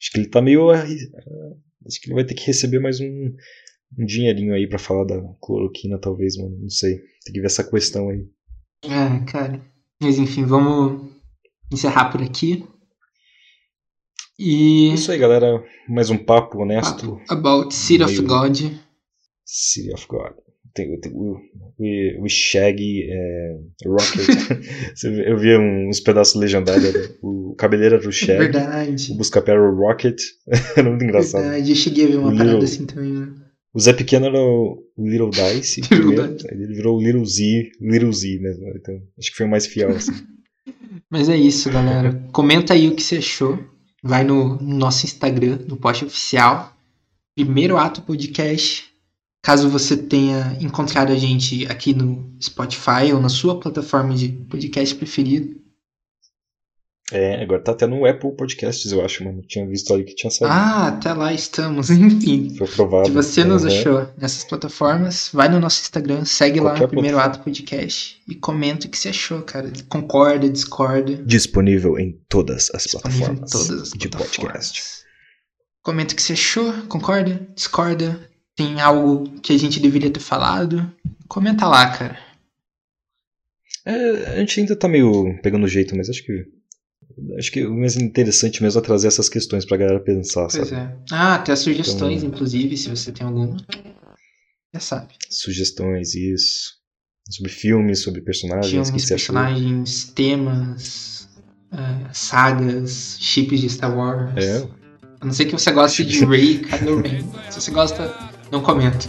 [0.00, 0.70] Acho que ele tá meio.
[0.70, 3.32] Acho que ele vai ter que receber mais um,
[3.98, 6.56] um dinheirinho aí pra falar da cloroquina, talvez, mano.
[6.60, 6.96] Não sei.
[7.24, 8.26] Tem que ver essa questão aí.
[8.84, 9.64] É, cara.
[10.00, 11.10] Mas enfim, vamos
[11.72, 12.64] encerrar por aqui.
[14.38, 14.90] E.
[14.90, 15.62] É Isso aí, galera.
[15.88, 17.16] Mais um papo honesto.
[17.26, 18.56] Papo About City of Meio- God.
[19.44, 20.32] City of God.
[21.14, 23.56] O, Shaggy é,
[23.86, 24.26] Rocket.
[25.24, 26.92] Eu vi uns pedaços legendários.
[26.92, 27.14] né?
[27.22, 28.38] O cabeleiro era o Shaggy.
[28.38, 29.12] Verdade.
[29.12, 30.20] O Buscapé era o Rocket.
[30.76, 31.42] era muito engraçado.
[31.42, 33.32] Verdade, eu cheguei a ver uma O parada assim também, né?
[33.74, 36.36] O Zé Pequeno era o Little Dice primeiro.
[36.48, 38.68] Ele virou o Little Z, Little Z mesmo.
[38.76, 40.12] Então, acho que foi o mais fiel, assim.
[41.10, 42.24] Mas é isso, galera.
[42.32, 43.58] Comenta aí o que você achou.
[44.02, 46.76] Vai no, no nosso Instagram, no post oficial.
[47.34, 48.84] Primeiro ato podcast.
[49.42, 54.94] Caso você tenha encontrado a gente aqui no Spotify ou na sua plataforma de podcast
[54.94, 55.63] preferido.
[57.12, 59.42] É, agora tá até no Apple Podcasts, eu acho, mano.
[59.42, 60.52] Tinha visto ali que tinha saído.
[60.52, 61.90] Ah, até lá estamos.
[61.92, 62.54] Enfim.
[62.56, 63.06] Foi aprovado.
[63.06, 67.40] Se você nos achou nessas plataformas, vai no nosso Instagram, segue lá, Qualquer Primeiro plataforma.
[67.40, 69.70] Ato Podcast, e comenta o que você achou, cara.
[69.88, 71.14] Concorda, discorda.
[71.16, 74.36] Disponível em todas as Disponível em plataformas todas as de plataformas.
[74.70, 75.04] podcast.
[75.82, 78.18] Comenta o que você achou, concorda, discorda.
[78.56, 80.90] Tem algo que a gente deveria ter falado?
[81.28, 82.18] Comenta lá, cara.
[83.84, 86.32] É, a gente ainda tá meio pegando jeito, mas acho que.
[87.38, 90.74] Acho que o mais interessante mesmo é trazer essas questões pra galera pensar, Pois sabe?
[90.80, 90.96] é.
[91.12, 93.56] Ah, até sugestões, Então- inclusive, se você tem alguma.
[94.74, 95.14] Já sabe.
[95.30, 96.72] Sugestões, isso.
[97.30, 99.34] Sobre filmes, sobre personagens, o que Filmes, você achou?
[99.34, 101.28] personagens, temas,
[101.72, 104.32] ah, sagas, chips de Star Wars.
[104.36, 104.68] É,
[105.20, 107.22] A não ser que você goste de Ray Kylo Ren.
[107.50, 108.12] Se você gosta,
[108.52, 109.08] não comenta.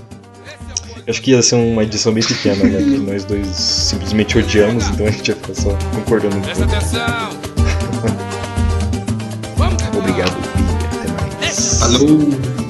[1.07, 2.77] Acho que ia ser uma edição bem pequena, né?
[2.81, 6.39] Porque nós dois simplesmente odiamos, então a gente ia ficar só concordando.
[6.41, 7.44] Presta atenção!
[10.15, 10.37] Obrigado,
[10.93, 11.11] até
[11.41, 11.79] mais.
[11.79, 12.64] Falou!